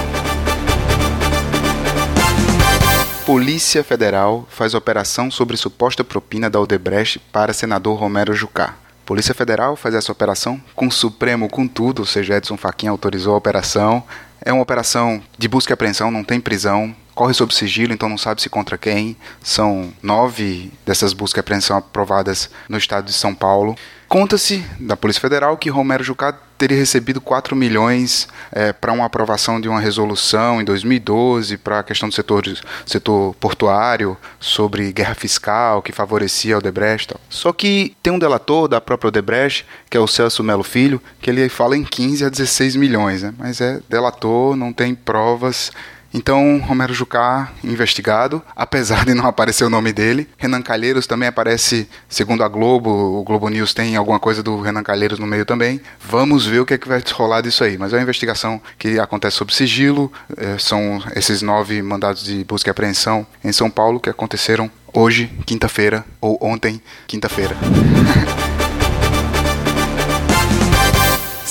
Polícia 3.29 3.83
Federal 3.83 4.47
faz 4.49 4.73
operação 4.73 5.29
sobre 5.29 5.55
suposta 5.55 6.03
propina 6.03 6.49
da 6.49 6.59
Odebrecht 6.59 7.19
para 7.31 7.53
senador 7.53 7.95
Romero 7.95 8.33
Jucá. 8.33 8.73
Polícia 9.05 9.35
Federal 9.35 9.75
faz 9.75 9.93
essa 9.93 10.11
operação 10.11 10.59
com 10.73 10.87
o 10.87 10.91
Supremo 10.91 11.47
com 11.47 11.67
tudo, 11.67 11.99
ou 11.99 12.07
seja, 12.07 12.37
Edson 12.37 12.57
Fachin 12.57 12.87
autorizou 12.87 13.35
a 13.35 13.37
operação. 13.37 14.03
É 14.43 14.51
uma 14.51 14.63
operação 14.63 15.21
de 15.37 15.47
busca 15.47 15.71
e 15.71 15.75
apreensão, 15.75 16.09
não 16.09 16.23
tem 16.23 16.41
prisão, 16.41 16.95
corre 17.19 17.33
sob 17.33 17.53
sigilo, 17.53 17.91
então 17.91 18.07
não 18.07 18.17
sabe 18.17 18.41
se 18.41 18.49
contra 18.49 18.77
quem. 18.77 19.17
São 19.43 19.91
nove 20.01 20.71
dessas 20.85 21.11
buscas 21.11 21.39
e 21.39 21.41
apreensão 21.41 21.75
aprovadas 21.75 22.49
no 22.69 22.77
estado 22.77 23.07
de 23.07 23.11
São 23.11 23.35
Paulo. 23.35 23.75
Conta-se 24.07 24.65
da 24.79 24.95
Polícia 24.95 25.19
Federal 25.19 25.57
que 25.57 25.69
Romero 25.69 26.01
Jucá 26.01 26.31
teria 26.57 26.77
recebido 26.77 27.19
4 27.19 27.57
milhões 27.57 28.25
é, 28.53 28.71
para 28.71 28.93
uma 28.93 29.03
aprovação 29.03 29.59
de 29.59 29.67
uma 29.67 29.81
resolução 29.81 30.61
em 30.61 30.63
2012 30.63 31.57
para 31.57 31.79
a 31.79 31.83
questão 31.83 32.07
do 32.07 32.15
setor, 32.15 32.45
setor 32.85 33.35
portuário, 33.35 34.17
sobre 34.39 34.93
guerra 34.93 35.13
fiscal 35.13 35.81
que 35.81 35.91
favorecia 35.91 36.55
o 36.55 36.59
Odebrecht. 36.59 37.13
Só 37.29 37.51
que 37.51 37.97
tem 38.01 38.13
um 38.13 38.19
delator 38.19 38.69
da 38.69 38.79
própria 38.79 39.09
Odebrecht, 39.09 39.65
que 39.89 39.97
é 39.97 39.99
o 39.99 40.07
Celso 40.07 40.41
Melo 40.41 40.63
Filho, 40.63 41.01
que 41.21 41.29
ele 41.29 41.49
fala 41.49 41.75
em 41.75 41.83
15 41.83 42.23
a 42.23 42.29
16 42.29 42.77
milhões, 42.77 43.23
né? 43.23 43.33
mas 43.37 43.59
é 43.59 43.81
delator, 43.89 44.55
não 44.55 44.71
tem 44.71 44.95
provas 44.95 45.69
então, 46.13 46.59
Romero 46.59 46.93
Jucá, 46.93 47.51
investigado, 47.63 48.41
apesar 48.55 49.05
de 49.05 49.13
não 49.13 49.27
aparecer 49.27 49.63
o 49.63 49.69
nome 49.69 49.93
dele. 49.93 50.27
Renan 50.37 50.61
Calheiros 50.61 51.05
também 51.05 51.27
aparece, 51.27 51.87
segundo 52.07 52.43
a 52.43 52.47
Globo, 52.47 52.89
o 52.89 53.23
Globo 53.23 53.47
News 53.49 53.73
tem 53.73 53.95
alguma 53.95 54.19
coisa 54.19 54.41
do 54.41 54.59
Renan 54.59 54.83
Calheiros 54.83 55.19
no 55.19 55.27
meio 55.27 55.45
também. 55.45 55.79
Vamos 55.99 56.45
ver 56.45 56.59
o 56.59 56.65
que 56.65 56.73
é 56.73 56.77
que 56.77 56.87
vai 56.87 57.01
rolar 57.13 57.41
disso 57.41 57.63
aí. 57.63 57.77
Mas 57.77 57.93
é 57.93 57.97
uma 57.97 58.03
investigação 58.03 58.61
que 58.77 58.99
acontece 58.99 59.37
sob 59.37 59.53
sigilo, 59.53 60.11
é, 60.35 60.57
são 60.57 61.01
esses 61.15 61.41
nove 61.41 61.81
mandados 61.81 62.23
de 62.23 62.43
busca 62.43 62.69
e 62.69 62.71
apreensão 62.71 63.25
em 63.43 63.51
São 63.51 63.69
Paulo 63.69 63.99
que 63.99 64.09
aconteceram 64.09 64.69
hoje, 64.93 65.31
quinta-feira, 65.45 66.03
ou 66.19 66.37
ontem, 66.41 66.81
quinta-feira. 67.07 67.55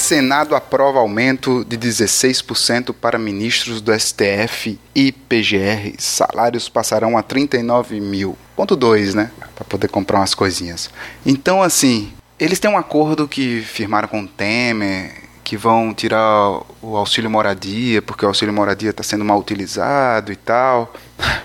Senado 0.09 0.57
aprova 0.57 1.01
aumento 1.01 1.63
de 1.67 1.77
16% 1.77 2.95
para 2.95 3.19
ministros 3.19 3.83
do 3.83 3.93
STF 3.93 4.81
e 4.95 5.13
PGR. 5.13 5.97
Salários 5.99 6.67
passarão 6.67 7.19
a 7.19 7.23
39 7.23 8.01
mil. 8.01 8.35
Ponto 8.57 8.75
2, 8.75 9.13
né? 9.13 9.31
Para 9.55 9.67
poder 9.67 9.89
comprar 9.89 10.21
umas 10.21 10.35
coisinhas. 10.35 10.89
Então, 11.27 11.63
assim, 11.63 12.11
eles 12.41 12.59
têm 12.59 12.71
um 12.71 12.79
acordo 12.79 13.29
que 13.29 13.61
firmaram 13.61 14.09
com 14.09 14.23
o 14.23 14.27
Temer 14.27 15.29
que 15.45 15.59
vão 15.59 15.93
tirar 15.93 16.63
o 16.81 16.97
auxílio 16.97 17.31
moradia, 17.31 18.01
porque 18.01 18.25
o 18.25 18.29
auxílio 18.29 18.53
moradia 18.53 18.91
está 18.91 19.03
sendo 19.03 19.27
mal 19.27 19.39
utilizado 19.39 20.33
e 20.33 20.37
tal. 20.37 20.93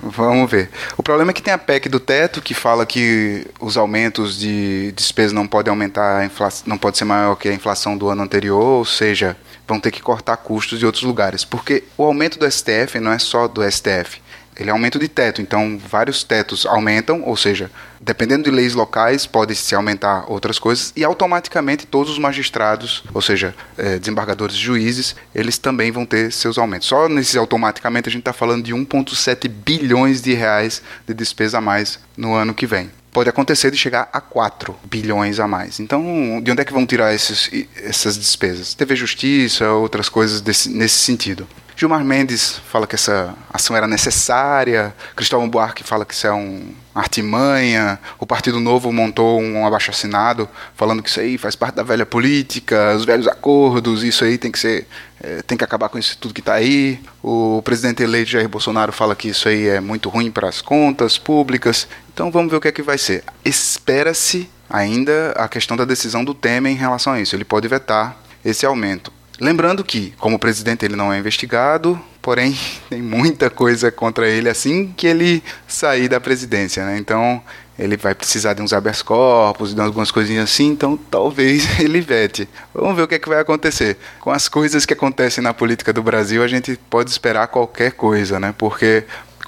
Vamos 0.02 0.50
ver. 0.52 0.70
O 0.98 1.04
problema 1.04 1.32
é 1.32 1.34
que 1.34 1.42
tem 1.42 1.54
a 1.54 1.58
PEC 1.58 1.90
do 1.90 2.00
teto 2.00 2.42
que 2.42 2.54
fala 2.54 2.86
que 2.86 3.48
os 3.60 3.78
aumentos 3.78 4.38
de 4.38 4.92
despesas 4.92 5.32
não 5.32 5.48
podem 5.48 5.72
aumentar, 5.72 6.30
não 6.66 6.78
pode 6.78 6.98
ser 6.98 7.06
maior 7.06 7.36
que 7.36 7.50
a 7.50 7.54
inflação 7.54 7.98
do 7.98 8.10
ano 8.10 8.22
anterior, 8.22 8.62
ou 8.62 8.86
seja, 8.86 9.36
vão 9.68 9.80
ter 9.80 9.92
que 9.92 10.02
cortar 10.02 10.38
custos 10.38 10.78
de 10.80 10.86
outros 10.86 11.04
lugares. 11.04 11.44
Porque 11.44 11.84
o 11.98 12.04
aumento 12.04 12.38
do 12.38 12.50
STF 12.50 13.00
não 13.00 13.12
é 13.12 13.20
só 13.20 13.48
do 13.48 13.64
STF 13.70 14.22
ele 14.58 14.70
é 14.70 14.74
aumento 14.74 15.00
de 15.00 15.08
teto, 15.08 15.42
então 15.42 15.80
vários 15.90 16.24
tetos 16.24 16.66
aumentam, 16.66 17.24
ou 17.24 17.36
seja, 17.36 17.70
dependendo 18.00 18.44
de 18.44 18.52
leis 18.52 18.74
locais, 18.74 19.26
pode 19.26 19.56
se 19.56 19.74
aumentar 19.76 20.26
outras 20.28 20.60
coisas, 20.60 20.92
e 20.96 21.04
automaticamente 21.04 21.88
todos 21.88 22.12
os 22.12 22.20
magistrados, 22.20 23.04
ou 23.14 23.22
seja, 23.22 23.56
é, 23.78 23.98
desembargadores 23.98 24.56
juízes, 24.56 25.16
eles 25.34 25.58
também 25.58 25.92
vão 25.92 26.06
ter 26.06 26.32
seus 26.32 26.58
aumentos. 26.58 26.88
Só 26.88 27.08
nesses 27.08 27.36
automaticamente 27.36 28.10
a 28.10 28.12
gente 28.12 28.22
está 28.22 28.34
falando 28.34 28.64
de 28.64 28.74
1,7 28.74 29.48
bilhões 29.48 30.22
de 30.22 30.34
reais 30.34 30.82
de 31.08 31.14
despesa 31.14 31.58
a 31.58 31.62
mais 31.62 32.00
no 32.18 32.34
ano 32.34 32.54
que 32.54 32.66
vem 32.66 32.90
pode 33.14 33.30
acontecer 33.30 33.70
de 33.70 33.78
chegar 33.78 34.10
a 34.12 34.20
4 34.20 34.76
bilhões 34.84 35.40
a 35.40 35.48
mais. 35.48 35.80
Então, 35.80 36.42
de 36.44 36.52
onde 36.52 36.62
é 36.62 36.66
que 36.66 36.74
vão 36.74 36.86
tirar 36.86 37.14
esses, 37.14 37.50
essas 37.76 38.18
despesas? 38.18 38.74
TV 38.74 38.96
Justiça, 38.96 39.70
outras 39.70 40.10
coisas 40.10 40.42
desse, 40.42 40.70
nesse 40.70 40.96
sentido. 40.96 41.48
Gilmar 41.76 42.04
Mendes 42.04 42.60
fala 42.70 42.86
que 42.86 42.96
essa 42.96 43.34
ação 43.52 43.76
era 43.76 43.88
necessária, 43.88 44.94
Cristóvão 45.16 45.50
Buarque 45.50 45.84
fala 45.84 46.06
que 46.06 46.14
isso 46.14 46.28
é 46.28 46.34
um 46.34 46.74
artimanha, 46.94 48.00
o 48.20 48.26
Partido 48.26 48.60
Novo 48.60 48.92
montou 48.92 49.42
um 49.42 49.66
abaixo-assinado 49.66 50.48
falando 50.76 51.02
que 51.02 51.10
isso 51.10 51.20
aí 51.20 51.38
faz 51.38 51.56
parte 51.56 51.76
da 51.76 51.84
velha 51.84 52.06
política, 52.06 52.94
os 52.96 53.06
velhos 53.06 53.28
acordos, 53.28 54.04
isso 54.04 54.24
aí 54.24 54.38
tem 54.38 54.52
que 54.52 54.60
ser, 54.60 54.88
é, 55.22 55.42
tem 55.42 55.58
que 55.58 55.64
acabar 55.64 55.90
com 55.90 55.98
isso 55.98 56.18
tudo 56.20 56.34
que 56.34 56.42
está 56.42 56.54
aí. 56.54 57.00
O 57.24 57.62
presidente 57.64 58.04
eleito 58.04 58.30
Jair 58.30 58.48
Bolsonaro 58.48 58.92
fala 58.92 59.16
que 59.16 59.30
isso 59.30 59.50
aí 59.50 59.68
é 59.68 59.80
muito 59.80 60.10
ruim 60.10 60.30
para 60.30 60.48
as 60.48 60.62
contas 60.62 61.18
públicas. 61.18 61.88
Então 62.14 62.30
vamos 62.30 62.52
ver 62.52 62.58
o 62.58 62.62
que 62.62 62.68
é 62.68 62.72
que 62.72 62.84
vai 62.84 62.98
ser. 62.98 63.24
Espera-se 63.44 64.50
ainda 64.70 65.32
a 65.36 65.48
questão 65.48 65.76
da 65.76 65.86
decisão 65.86 66.24
do 66.24 66.34
Temer 66.34 66.72
em 66.72 66.76
relação 66.76 67.14
a 67.14 67.20
isso. 67.20 67.36
Ele 67.36 67.46
pode 67.46 67.68
vetar 67.68 68.18
esse 68.46 68.66
aumento. 68.66 69.12
Lembrando 69.44 69.84
que, 69.84 70.14
como 70.20 70.40
presidente, 70.40 70.86
ele 70.86 70.96
não 70.96 71.12
é 71.12 71.20
investigado, 71.20 72.00
porém 72.22 72.58
tem 72.90 73.02
muita 73.02 73.50
coisa 73.50 73.92
contra 73.92 74.26
ele 74.26 74.48
assim 74.48 74.94
que 74.96 75.06
ele 75.06 75.44
sair 75.68 76.08
da 76.08 76.18
presidência, 76.18 76.86
né? 76.86 76.98
Então 76.98 77.44
ele 77.78 77.98
vai 77.98 78.16
precisar 78.16 78.54
de 78.54 78.62
uns 78.62 78.72
habeas 78.72 79.02
corpus 79.02 79.76
de 79.76 79.82
algumas 79.82 80.12
coisinhas 80.12 80.46
assim, 80.46 80.68
então 80.68 80.96
talvez 80.96 81.68
ele 81.82 82.00
vete. 82.00 82.48
Vamos 82.74 82.96
ver 82.96 83.02
o 83.02 83.08
que, 83.08 83.16
é 83.16 83.20
que 83.20 83.28
vai 83.28 83.42
acontecer. 83.42 83.98
Com 84.22 84.32
as 84.32 84.48
coisas 84.48 84.86
que 84.86 84.94
acontecem 84.94 85.44
na 85.44 85.54
política 85.54 85.92
do 85.92 86.02
Brasil, 86.02 86.42
a 86.42 86.48
gente 86.48 86.80
pode 86.90 87.10
esperar 87.10 87.48
qualquer 87.48 87.92
coisa, 87.92 88.40
né? 88.40 88.56
Porque 88.58 89.04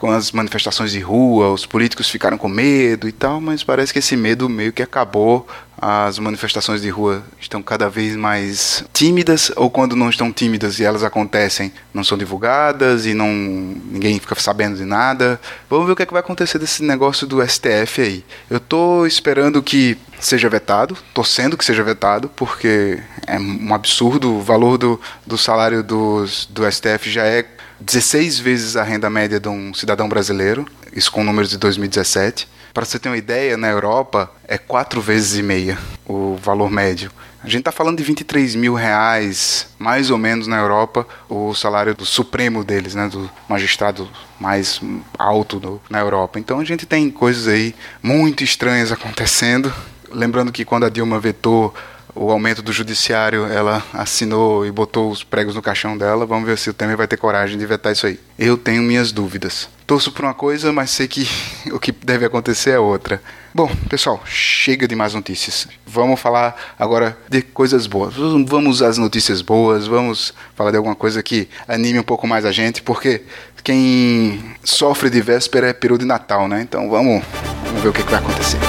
com 0.05 0.12
as 0.12 0.31
manifestações 0.31 0.91
de 0.91 1.00
rua, 1.00 1.51
os 1.51 1.65
políticos 1.65 2.07
ficaram 2.07 2.38
com 2.38 2.47
medo 2.47 3.07
e 3.07 3.12
tal, 3.12 3.41
mas 3.41 3.63
parece 3.63 3.91
que 3.91 3.97
esse 3.97 4.15
medo 4.15 4.47
meio 4.47 4.71
que 4.71 4.83
acabou. 4.83 5.47
As 5.81 6.19
manifestações 6.19 6.81
de 6.81 6.89
rua 6.89 7.24
estão 7.41 7.62
cada 7.62 7.89
vez 7.89 8.15
mais 8.15 8.85
tímidas, 8.93 9.51
ou 9.55 9.69
quando 9.69 9.95
não 9.95 10.09
estão 10.09 10.31
tímidas 10.31 10.79
e 10.79 10.83
elas 10.83 11.03
acontecem, 11.03 11.74
não 11.93 12.03
são 12.03 12.17
divulgadas 12.17 13.05
e 13.05 13.13
não 13.13 13.27
ninguém 13.27 14.19
fica 14.19 14.35
sabendo 14.35 14.77
de 14.77 14.85
nada. 14.85 15.41
Vamos 15.69 15.88
ver 15.88 15.93
o 15.93 15.95
que, 15.95 16.03
é 16.03 16.05
que 16.05 16.13
vai 16.13 16.21
acontecer 16.21 16.59
desse 16.59 16.83
negócio 16.83 17.25
do 17.25 17.45
STF 17.45 18.01
aí. 18.01 18.24
Eu 18.50 18.59
tô 18.59 19.05
esperando 19.07 19.62
que 19.62 19.97
seja 20.19 20.47
vetado, 20.47 20.95
torcendo 21.13 21.57
que 21.57 21.65
seja 21.65 21.83
vetado, 21.83 22.29
porque 22.29 23.00
é 23.27 23.38
um 23.38 23.74
absurdo. 23.74 24.35
O 24.35 24.41
valor 24.41 24.77
do, 24.77 25.01
do 25.25 25.38
salário 25.38 25.83
dos, 25.83 26.47
do 26.50 26.69
STF 26.71 27.09
já 27.09 27.25
é 27.25 27.43
16 27.79 28.39
vezes 28.39 28.75
a 28.77 28.84
renda 28.84 29.10
média 29.10 29.39
de 29.39 29.50
um 29.50 29.74
cidadão 29.74 30.08
brasileiro, 30.08 30.65
isso 30.94 31.12
com 31.12 31.24
números 31.24 31.50
de 31.50 31.58
2017. 31.58 32.48
Para 32.74 32.86
você 32.86 33.00
ter 33.00 33.10
uma 33.10 33.17
ideia, 33.17 33.58
na 33.58 33.70
Europa 33.70 34.32
é 34.48 34.58
quatro 34.58 35.01
vezes 35.01 35.38
e 35.38 35.44
meia 35.44 35.77
o 36.05 36.36
valor 36.36 36.70
médio. 36.70 37.12
A 37.44 37.48
gente 37.48 37.60
está 37.60 37.72
falando 37.72 37.98
de 37.98 38.03
23 38.03 38.55
mil 38.55 38.74
reais, 38.74 39.67
mais 39.77 40.10
ou 40.10 40.17
menos, 40.17 40.48
na 40.48 40.58
Europa, 40.58 41.08
o 41.29 41.53
salário 41.53 41.94
do 41.94 42.03
supremo 42.03 42.63
deles, 42.63 42.96
né, 42.96 43.08
do 43.08 43.29
magistrado 43.48 44.10
mais 44.39 44.82
alto 45.17 45.60
do, 45.60 45.82
na 45.89 46.00
Europa. 46.00 46.39
Então 46.39 46.60
a 46.60 46.65
gente 46.65 46.88
tem 46.88 47.10
coisas 47.12 47.48
aí 47.48 47.75
muito 48.01 48.44
estranhas 48.44 48.91
acontecendo. 48.91 49.72
Lembrando 50.12 50.51
que 50.51 50.65
quando 50.65 50.86
a 50.86 50.89
Dilma 50.89 51.20
vetou 51.20 51.72
o 52.15 52.31
aumento 52.31 52.62
do 52.62 52.72
judiciário, 52.72 53.45
ela 53.45 53.84
assinou 53.93 54.65
e 54.65 54.72
botou 54.72 55.12
os 55.12 55.24
pregos 55.24 55.53
no 55.53 55.62
caixão 55.62 55.98
dela. 55.98 56.25
Vamos 56.25 56.48
ver 56.48 56.57
se 56.57 56.69
o 56.69 56.74
Temer 56.74 56.95
vai 56.95 57.07
ter 57.07 57.17
coragem 57.17 57.57
de 57.57 57.65
vetar 57.65 57.91
isso 57.91 58.07
aí. 58.07 58.19
Eu 58.39 58.57
tenho 58.57 58.81
minhas 58.81 59.12
dúvidas. 59.12 59.67
Torço 59.86 60.12
por 60.12 60.24
uma 60.24 60.34
coisa, 60.34 60.72
mas 60.72 60.89
sei 60.89 61.07
que 61.07 61.27
o 61.72 61.79
que 61.79 61.91
deve 61.91 62.25
acontecer 62.25 62.72
é 62.72 62.79
outra. 62.79 63.22
Bom, 63.53 63.69
pessoal, 63.89 64.22
chega 64.25 64.88
de 64.88 64.95
mais 64.95 65.13
notícias. 65.13 65.67
Vamos 65.86 66.19
falar 66.19 66.55
agora 66.79 67.17
de 67.29 67.41
coisas 67.41 67.86
boas. 67.86 68.13
Vamos 68.48 68.81
às 68.81 68.98
notícias 68.98 69.41
boas, 69.41 69.86
vamos 69.86 70.34
falar 70.55 70.72
de 70.72 70.77
alguma 70.77 70.95
coisa 70.95 71.22
que 71.22 71.50
anime 71.67 72.00
um 72.00 72.03
pouco 72.03 72.25
mais 72.27 72.45
a 72.45 72.51
gente, 72.51 72.81
porque 72.81 73.24
quem 73.63 74.55
sofre 74.63 75.10
de 75.10 75.22
véspera 75.22 75.67
é 75.67 75.74
peru 75.74 75.98
de 75.98 76.05
Natal, 76.05 76.48
né? 76.48 76.62
Então 76.62 76.89
vamos, 76.89 77.24
vamos 77.65 77.81
ver 77.81 77.89
o 77.89 77.93
que, 77.93 78.03
que 78.03 78.12
vai 78.12 78.19
acontecer. 78.19 78.60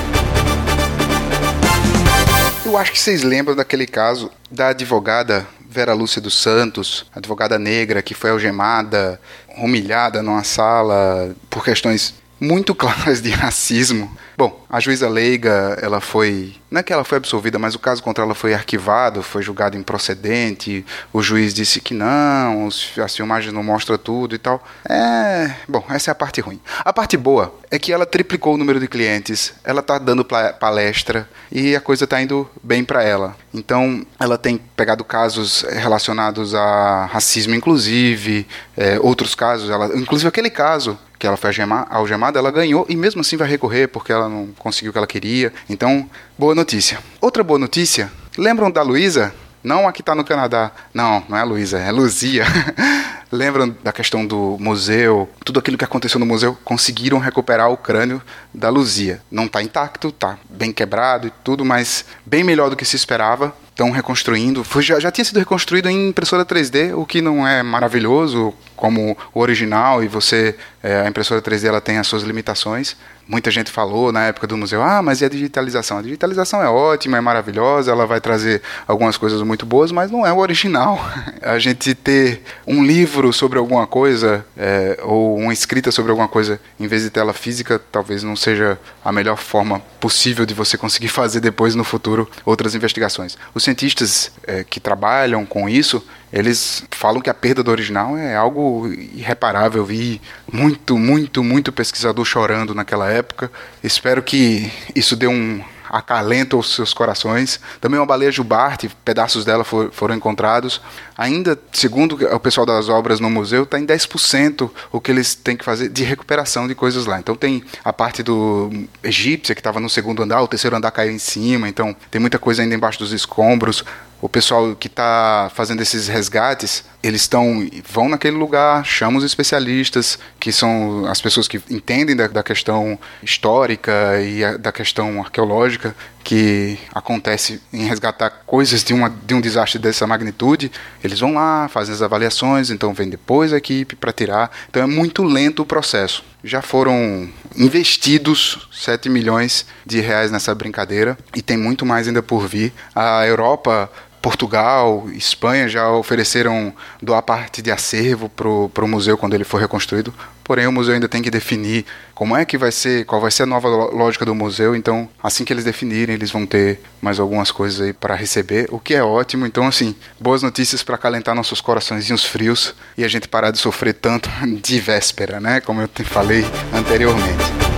Eu 2.76 2.80
acho 2.80 2.92
que 2.92 2.98
vocês 2.98 3.22
lembram 3.22 3.56
daquele 3.56 3.86
caso 3.86 4.30
da 4.50 4.68
advogada 4.68 5.46
Vera 5.66 5.94
Lúcia 5.94 6.20
dos 6.20 6.38
Santos, 6.38 7.06
advogada 7.14 7.58
negra 7.58 8.02
que 8.02 8.12
foi 8.12 8.28
algemada, 8.28 9.18
humilhada 9.56 10.22
numa 10.22 10.44
sala 10.44 11.34
por 11.48 11.64
questões 11.64 12.12
muito 12.40 12.74
claras 12.76 13.20
de 13.20 13.30
racismo. 13.30 14.10
Bom, 14.36 14.64
a 14.68 14.80
juíza 14.80 15.08
leiga, 15.08 15.78
ela 15.80 16.00
foi. 16.00 16.54
Não 16.70 16.80
é 16.80 16.82
que 16.82 16.92
ela 16.92 17.04
foi 17.04 17.16
absolvida, 17.16 17.58
mas 17.58 17.74
o 17.74 17.78
caso 17.78 18.02
contra 18.02 18.22
ela 18.22 18.34
foi 18.34 18.52
arquivado, 18.52 19.22
foi 19.22 19.42
julgado 19.42 19.78
improcedente. 19.78 20.84
O 21.12 21.22
juiz 21.22 21.54
disse 21.54 21.80
que 21.80 21.94
não, 21.94 22.68
as 22.68 23.16
filmagens 23.16 23.52
não 23.52 23.62
mostram 23.62 23.96
tudo 23.96 24.34
e 24.34 24.38
tal. 24.38 24.62
É. 24.88 25.54
Bom, 25.66 25.84
essa 25.88 26.10
é 26.10 26.12
a 26.12 26.14
parte 26.14 26.40
ruim. 26.40 26.60
A 26.80 26.92
parte 26.92 27.16
boa 27.16 27.54
é 27.70 27.78
que 27.78 27.92
ela 27.92 28.04
triplicou 28.04 28.54
o 28.54 28.58
número 28.58 28.78
de 28.78 28.88
clientes, 28.88 29.54
ela 29.64 29.82
tá 29.82 29.98
dando 29.98 30.24
palestra 30.24 31.28
e 31.50 31.74
a 31.74 31.80
coisa 31.80 32.06
tá 32.06 32.20
indo 32.20 32.48
bem 32.62 32.84
para 32.84 33.02
ela. 33.02 33.36
Então, 33.54 34.04
ela 34.20 34.36
tem 34.36 34.58
pegado 34.76 35.02
casos 35.02 35.64
relacionados 35.70 36.54
a 36.54 37.06
racismo, 37.06 37.54
inclusive, 37.54 38.46
é, 38.76 38.98
outros 39.00 39.34
casos, 39.34 39.70
ela, 39.70 39.96
inclusive 39.96 40.28
aquele 40.28 40.50
caso 40.50 40.98
que 41.18 41.26
ela 41.26 41.36
foi 41.36 41.50
algemada, 41.90 42.38
ela 42.38 42.50
ganhou 42.50 42.86
e 42.88 42.96
mesmo 42.96 43.20
assim 43.20 43.36
vai 43.36 43.48
recorrer 43.48 43.88
porque 43.88 44.12
ela 44.12 44.28
não 44.28 44.48
conseguiu 44.58 44.90
o 44.90 44.92
que 44.92 44.98
ela 44.98 45.06
queria. 45.06 45.52
Então, 45.68 46.08
boa 46.38 46.54
notícia. 46.54 46.98
Outra 47.20 47.42
boa 47.42 47.58
notícia, 47.58 48.10
lembram 48.36 48.70
da 48.70 48.82
Luísa? 48.82 49.34
Não 49.62 49.88
a 49.88 49.92
que 49.92 50.00
está 50.00 50.14
no 50.14 50.24
Canadá. 50.24 50.70
Não, 50.94 51.24
não 51.28 51.36
é 51.36 51.40
a 51.40 51.44
Luísa, 51.44 51.78
é 51.78 51.88
a 51.88 51.92
Luzia. 51.92 52.44
Lembram 53.32 53.74
da 53.82 53.92
questão 53.92 54.24
do 54.24 54.56
museu? 54.60 55.28
Tudo 55.44 55.58
aquilo 55.58 55.76
que 55.76 55.84
aconteceu 55.84 56.20
no 56.20 56.26
museu, 56.26 56.56
conseguiram 56.64 57.18
recuperar 57.18 57.68
o 57.68 57.76
crânio 57.76 58.22
da 58.54 58.68
Luzia. 58.68 59.20
Não 59.28 59.46
está 59.46 59.60
intacto, 59.60 60.08
está 60.08 60.38
bem 60.48 60.72
quebrado 60.72 61.26
e 61.26 61.32
tudo, 61.42 61.64
mas 61.64 62.04
bem 62.24 62.44
melhor 62.44 62.70
do 62.70 62.76
que 62.76 62.84
se 62.84 62.94
esperava 62.94 63.52
estão 63.76 63.90
reconstruindo. 63.90 64.64
Foi, 64.64 64.82
já, 64.82 64.98
já 64.98 65.10
tinha 65.10 65.24
sido 65.24 65.38
reconstruído 65.38 65.90
em 65.90 66.08
impressora 66.08 66.46
3D, 66.46 66.96
o 66.96 67.04
que 67.04 67.20
não 67.20 67.46
é 67.46 67.62
maravilhoso 67.62 68.54
como 68.74 69.16
o 69.34 69.40
original, 69.40 70.02
e 70.02 70.08
você, 70.08 70.54
é, 70.82 71.00
a 71.00 71.08
impressora 71.08 71.42
3D 71.42 71.64
ela 71.66 71.80
tem 71.80 71.98
as 71.98 72.06
suas 72.06 72.22
limitações. 72.22 72.96
Muita 73.28 73.50
gente 73.50 73.72
falou 73.72 74.12
na 74.12 74.26
época 74.26 74.46
do 74.46 74.56
museu, 74.56 74.82
ah, 74.82 75.02
mas 75.02 75.20
e 75.20 75.24
a 75.24 75.28
digitalização? 75.28 75.98
A 75.98 76.02
digitalização 76.02 76.62
é 76.62 76.68
ótima, 76.68 77.16
é 77.16 77.20
maravilhosa, 77.20 77.90
ela 77.90 78.06
vai 78.06 78.20
trazer 78.20 78.62
algumas 78.86 79.16
coisas 79.16 79.42
muito 79.42 79.66
boas, 79.66 79.90
mas 79.90 80.12
não 80.12 80.24
é 80.24 80.32
o 80.32 80.36
original. 80.36 81.04
A 81.42 81.58
gente 81.58 81.94
ter 81.94 82.42
um 82.66 82.84
livro 82.84 83.32
sobre 83.32 83.58
alguma 83.58 83.86
coisa, 83.86 84.44
é, 84.56 84.98
ou 85.02 85.36
uma 85.38 85.52
escrita 85.52 85.90
sobre 85.90 86.10
alguma 86.10 86.28
coisa, 86.28 86.60
em 86.78 86.86
vez 86.86 87.02
de 87.02 87.10
tela 87.10 87.32
física, 87.32 87.80
talvez 87.90 88.22
não 88.22 88.36
seja 88.36 88.78
a 89.04 89.10
melhor 89.10 89.36
forma 89.36 89.80
possível 90.00 90.46
de 90.46 90.54
você 90.54 90.76
conseguir 90.76 91.08
fazer 91.16 91.40
depois 91.40 91.74
no 91.74 91.82
futuro 91.82 92.28
outras 92.44 92.74
investigações. 92.74 93.36
Os 93.54 93.64
cientistas 93.66 94.32
é, 94.46 94.64
que 94.64 94.80
trabalham 94.80 95.44
com 95.44 95.68
isso, 95.68 96.04
eles 96.32 96.84
falam 96.90 97.20
que 97.20 97.30
a 97.30 97.34
perda 97.34 97.62
do 97.62 97.70
original 97.70 98.16
é 98.16 98.34
algo 98.34 98.88
irreparável. 99.14 99.84
Vi 99.84 100.20
muito, 100.50 100.98
muito, 100.98 101.42
muito 101.42 101.72
pesquisador 101.72 102.24
chorando 102.24 102.74
naquela 102.74 103.10
época. 103.10 103.50
Espero 103.82 104.22
que 104.22 104.70
isso 104.94 105.14
dê 105.16 105.26
um 105.26 105.62
acalento 105.88 106.56
aos 106.56 106.74
seus 106.74 106.92
corações. 106.92 107.60
Também 107.80 107.98
uma 107.98 108.06
baleia 108.06 108.30
jubarte, 108.30 108.88
pedaços 109.04 109.44
dela 109.44 109.64
for, 109.64 109.90
foram 109.92 110.14
encontrados. 110.14 110.80
Ainda, 111.16 111.58
segundo 111.72 112.14
o 112.34 112.40
pessoal 112.40 112.66
das 112.66 112.88
obras 112.88 113.20
no 113.20 113.30
museu, 113.30 113.62
está 113.62 113.78
em 113.78 113.86
10% 113.86 114.70
o 114.92 115.00
que 115.00 115.10
eles 115.10 115.34
têm 115.34 115.56
que 115.56 115.64
fazer 115.64 115.88
de 115.88 116.04
recuperação 116.04 116.68
de 116.68 116.74
coisas 116.74 117.06
lá. 117.06 117.18
Então 117.18 117.34
tem 117.34 117.62
a 117.84 117.92
parte 117.92 118.22
do 118.22 118.70
egípcia 119.02 119.54
que 119.54 119.60
estava 119.60 119.80
no 119.80 119.88
segundo 119.88 120.22
andar, 120.22 120.42
o 120.42 120.48
terceiro 120.48 120.76
andar 120.76 120.90
caiu 120.90 121.12
em 121.12 121.18
cima, 121.18 121.68
então 121.68 121.94
tem 122.10 122.20
muita 122.20 122.38
coisa 122.38 122.62
ainda 122.62 122.74
embaixo 122.74 122.98
dos 122.98 123.12
escombros 123.12 123.84
o 124.20 124.28
pessoal 124.28 124.74
que 124.74 124.86
está 124.88 125.50
fazendo 125.54 125.82
esses 125.82 126.08
resgates, 126.08 126.84
eles 127.02 127.22
estão 127.22 127.68
vão 127.88 128.08
naquele 128.08 128.36
lugar, 128.36 128.84
chamam 128.84 129.18
os 129.18 129.24
especialistas, 129.24 130.18
que 130.40 130.50
são 130.50 131.06
as 131.06 131.20
pessoas 131.20 131.46
que 131.46 131.60
entendem 131.70 132.16
da, 132.16 132.26
da 132.26 132.42
questão 132.42 132.98
histórica 133.22 134.20
e 134.22 134.44
a, 134.44 134.56
da 134.56 134.72
questão 134.72 135.20
arqueológica 135.20 135.94
que 136.24 136.76
acontece 136.92 137.60
em 137.72 137.84
resgatar 137.84 138.30
coisas 138.44 138.82
de, 138.82 138.92
uma, 138.92 139.08
de 139.08 139.32
um 139.32 139.40
desastre 139.40 139.78
dessa 139.78 140.08
magnitude. 140.08 140.72
Eles 141.04 141.20
vão 141.20 141.34
lá, 141.34 141.68
fazem 141.68 141.94
as 141.94 142.02
avaliações, 142.02 142.70
então 142.70 142.92
vem 142.92 143.08
depois 143.08 143.52
a 143.52 143.58
equipe 143.58 143.94
para 143.94 144.12
tirar. 144.12 144.50
Então 144.68 144.82
é 144.82 144.86
muito 144.86 145.22
lento 145.22 145.62
o 145.62 145.66
processo. 145.66 146.24
Já 146.42 146.60
foram 146.60 147.28
investidos 147.56 148.68
7 148.72 149.08
milhões 149.08 149.66
de 149.84 150.00
reais 150.00 150.30
nessa 150.30 150.54
brincadeira 150.54 151.16
e 151.34 151.42
tem 151.42 151.56
muito 151.56 151.84
mais 151.86 152.06
ainda 152.06 152.22
por 152.22 152.46
vir. 152.46 152.72
A 152.94 153.26
Europa 153.26 153.90
Portugal, 154.26 155.06
Espanha 155.14 155.68
já 155.68 155.88
ofereceram 155.88 156.74
doar 157.00 157.22
parte 157.22 157.62
de 157.62 157.70
acervo 157.70 158.28
para 158.28 158.84
o 158.84 158.88
museu 158.88 159.16
quando 159.16 159.34
ele 159.34 159.44
for 159.44 159.60
reconstruído. 159.60 160.12
Porém, 160.42 160.66
o 160.66 160.72
museu 160.72 160.94
ainda 160.94 161.08
tem 161.08 161.22
que 161.22 161.30
definir 161.30 161.86
como 162.12 162.36
é 162.36 162.44
que 162.44 162.58
vai 162.58 162.72
ser, 162.72 163.04
qual 163.04 163.20
vai 163.20 163.30
ser 163.30 163.44
a 163.44 163.46
nova 163.46 163.68
lógica 163.68 164.24
do 164.24 164.34
museu. 164.34 164.74
Então, 164.74 165.08
assim 165.22 165.44
que 165.44 165.52
eles 165.52 165.62
definirem, 165.62 166.16
eles 166.16 166.32
vão 166.32 166.44
ter 166.44 166.80
mais 167.00 167.20
algumas 167.20 167.52
coisas 167.52 167.80
aí 167.80 167.92
para 167.92 168.16
receber, 168.16 168.66
o 168.72 168.80
que 168.80 168.94
é 168.96 169.02
ótimo. 169.02 169.46
Então, 169.46 169.64
assim, 169.64 169.94
boas 170.18 170.42
notícias 170.42 170.82
para 170.82 170.96
acalentar 170.96 171.32
nossos 171.32 171.60
coraçõezinhos 171.60 172.24
frios 172.24 172.74
e 172.98 173.04
a 173.04 173.08
gente 173.08 173.28
parar 173.28 173.52
de 173.52 173.58
sofrer 173.58 173.94
tanto 173.94 174.28
de 174.60 174.80
véspera, 174.80 175.38
né? 175.38 175.60
Como 175.60 175.80
eu 175.80 175.86
te 175.86 176.02
falei 176.02 176.44
anteriormente. 176.74 177.75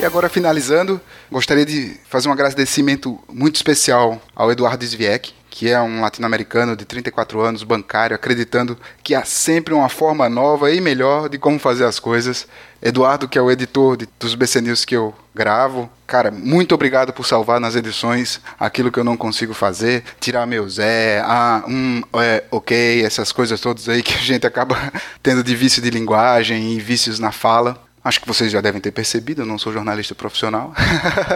E 0.00 0.04
agora, 0.04 0.28
finalizando, 0.28 1.00
gostaria 1.28 1.66
de 1.66 1.96
fazer 2.08 2.28
um 2.28 2.32
agradecimento 2.32 3.18
muito 3.28 3.56
especial 3.56 4.22
ao 4.32 4.52
Eduardo 4.52 4.86
Zviek, 4.86 5.34
que 5.50 5.68
é 5.68 5.80
um 5.80 6.00
latino-americano 6.00 6.76
de 6.76 6.84
34 6.84 7.40
anos, 7.40 7.64
bancário, 7.64 8.14
acreditando 8.14 8.78
que 9.02 9.12
há 9.12 9.24
sempre 9.24 9.74
uma 9.74 9.88
forma 9.88 10.28
nova 10.28 10.70
e 10.70 10.80
melhor 10.80 11.28
de 11.28 11.36
como 11.36 11.58
fazer 11.58 11.84
as 11.84 11.98
coisas. 11.98 12.46
Eduardo, 12.80 13.26
que 13.26 13.36
é 13.36 13.42
o 13.42 13.50
editor 13.50 13.96
de, 13.96 14.08
dos 14.20 14.36
BC 14.36 14.60
News 14.60 14.84
que 14.84 14.94
eu 14.94 15.12
gravo. 15.34 15.90
Cara, 16.06 16.30
muito 16.30 16.76
obrigado 16.76 17.12
por 17.12 17.26
salvar 17.26 17.58
nas 17.58 17.74
edições 17.74 18.40
aquilo 18.56 18.92
que 18.92 19.00
eu 19.00 19.04
não 19.04 19.16
consigo 19.16 19.52
fazer, 19.52 20.04
tirar 20.20 20.46
meu 20.46 20.68
Zé, 20.68 21.20
ah, 21.24 21.64
um, 21.66 22.02
é, 22.20 22.44
ok, 22.52 23.04
essas 23.04 23.32
coisas 23.32 23.60
todas 23.60 23.88
aí 23.88 24.00
que 24.00 24.14
a 24.14 24.18
gente 24.18 24.46
acaba 24.46 24.76
tendo 25.24 25.42
de 25.42 25.56
vício 25.56 25.82
de 25.82 25.90
linguagem 25.90 26.74
e 26.74 26.78
vícios 26.78 27.18
na 27.18 27.32
fala. 27.32 27.87
Acho 28.08 28.22
que 28.22 28.26
vocês 28.26 28.50
já 28.50 28.62
devem 28.62 28.80
ter 28.80 28.90
percebido, 28.90 29.42
eu 29.42 29.46
não 29.46 29.58
sou 29.58 29.70
jornalista 29.70 30.14
profissional, 30.14 30.72